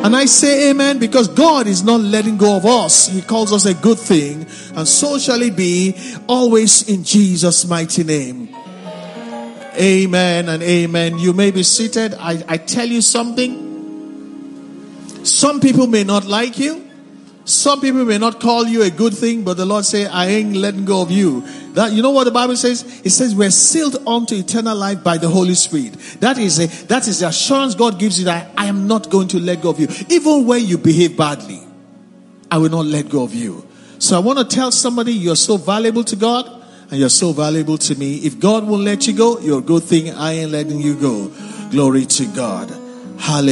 And 0.05 0.15
I 0.15 0.25
say 0.25 0.69
amen 0.69 0.99
because 0.99 1.27
God 1.29 1.65
is 1.65 1.83
not 1.83 2.01
letting 2.01 2.37
go 2.37 2.55
of 2.55 2.67
us. 2.67 3.07
He 3.07 3.23
calls 3.23 3.51
us 3.51 3.65
a 3.65 3.73
good 3.73 3.97
thing. 3.97 4.45
And 4.75 4.87
so 4.87 5.17
shall 5.17 5.41
it 5.41 5.55
be 5.55 5.95
always 6.27 6.87
in 6.87 7.03
Jesus' 7.03 7.65
mighty 7.65 8.03
name. 8.03 8.56
Amen 9.77 10.49
and 10.49 10.63
amen. 10.63 11.19
You 11.19 11.33
may 11.33 11.51
be 11.51 11.61
seated. 11.63 12.15
I, 12.15 12.43
I 12.47 12.57
tell 12.57 12.87
you 12.87 13.01
something. 13.01 13.65
Some 15.23 15.59
people 15.59 15.87
may 15.87 16.03
not 16.03 16.25
like 16.25 16.57
you. 16.57 16.87
Some 17.45 17.79
people 17.79 18.03
may 18.03 18.17
not 18.17 18.41
call 18.41 18.65
you 18.65 18.81
a 18.83 18.89
good 18.89 19.13
thing, 19.13 19.43
but 19.43 19.55
the 19.55 19.65
Lord 19.65 19.85
say, 19.85 20.05
I 20.05 20.25
ain't 20.25 20.55
letting 20.55 20.83
go 20.83 21.01
of 21.01 21.11
you. 21.11 21.47
That, 21.73 21.93
you 21.93 22.01
know 22.01 22.09
what 22.11 22.25
the 22.25 22.31
Bible 22.31 22.57
says? 22.57 22.83
It 23.05 23.11
says 23.11 23.33
we're 23.35 23.51
sealed 23.51 24.05
unto 24.05 24.35
eternal 24.35 24.75
life 24.75 25.01
by 25.01 25.17
the 25.17 25.29
Holy 25.29 25.53
Spirit. 25.53 25.93
That 26.19 26.37
is 26.37 26.59
a, 26.59 26.67
that 26.87 27.07
is 27.07 27.21
the 27.21 27.27
assurance 27.27 27.73
God 27.73 27.99
gives 27.99 28.19
you 28.19 28.25
that 28.25 28.51
I 28.57 28.65
am 28.65 28.87
not 28.87 29.09
going 29.09 29.29
to 29.29 29.39
let 29.39 29.61
go 29.61 29.69
of 29.69 29.79
you. 29.79 29.87
Even 30.09 30.45
when 30.45 30.65
you 30.65 30.77
behave 30.77 31.15
badly, 31.15 31.61
I 32.51 32.57
will 32.57 32.69
not 32.69 32.85
let 32.85 33.07
go 33.07 33.23
of 33.23 33.33
you. 33.33 33.65
So 33.99 34.17
I 34.17 34.19
want 34.19 34.39
to 34.39 34.55
tell 34.55 34.71
somebody 34.71 35.13
you're 35.13 35.37
so 35.37 35.55
valuable 35.55 36.03
to 36.03 36.15
God 36.17 36.56
and 36.89 36.99
you're 36.99 37.09
so 37.09 37.31
valuable 37.33 37.77
to 37.77 37.95
me. 37.95 38.17
If 38.17 38.39
God 38.39 38.67
won't 38.67 38.83
let 38.83 39.07
you 39.07 39.13
go, 39.13 39.39
you're 39.39 39.59
a 39.59 39.61
good 39.61 39.83
thing. 39.83 40.09
I 40.11 40.33
ain't 40.33 40.51
letting 40.51 40.79
you 40.79 40.95
go. 40.95 41.31
Glory 41.71 42.05
to 42.05 42.25
God. 42.27 42.69
Hallelujah. 43.19 43.45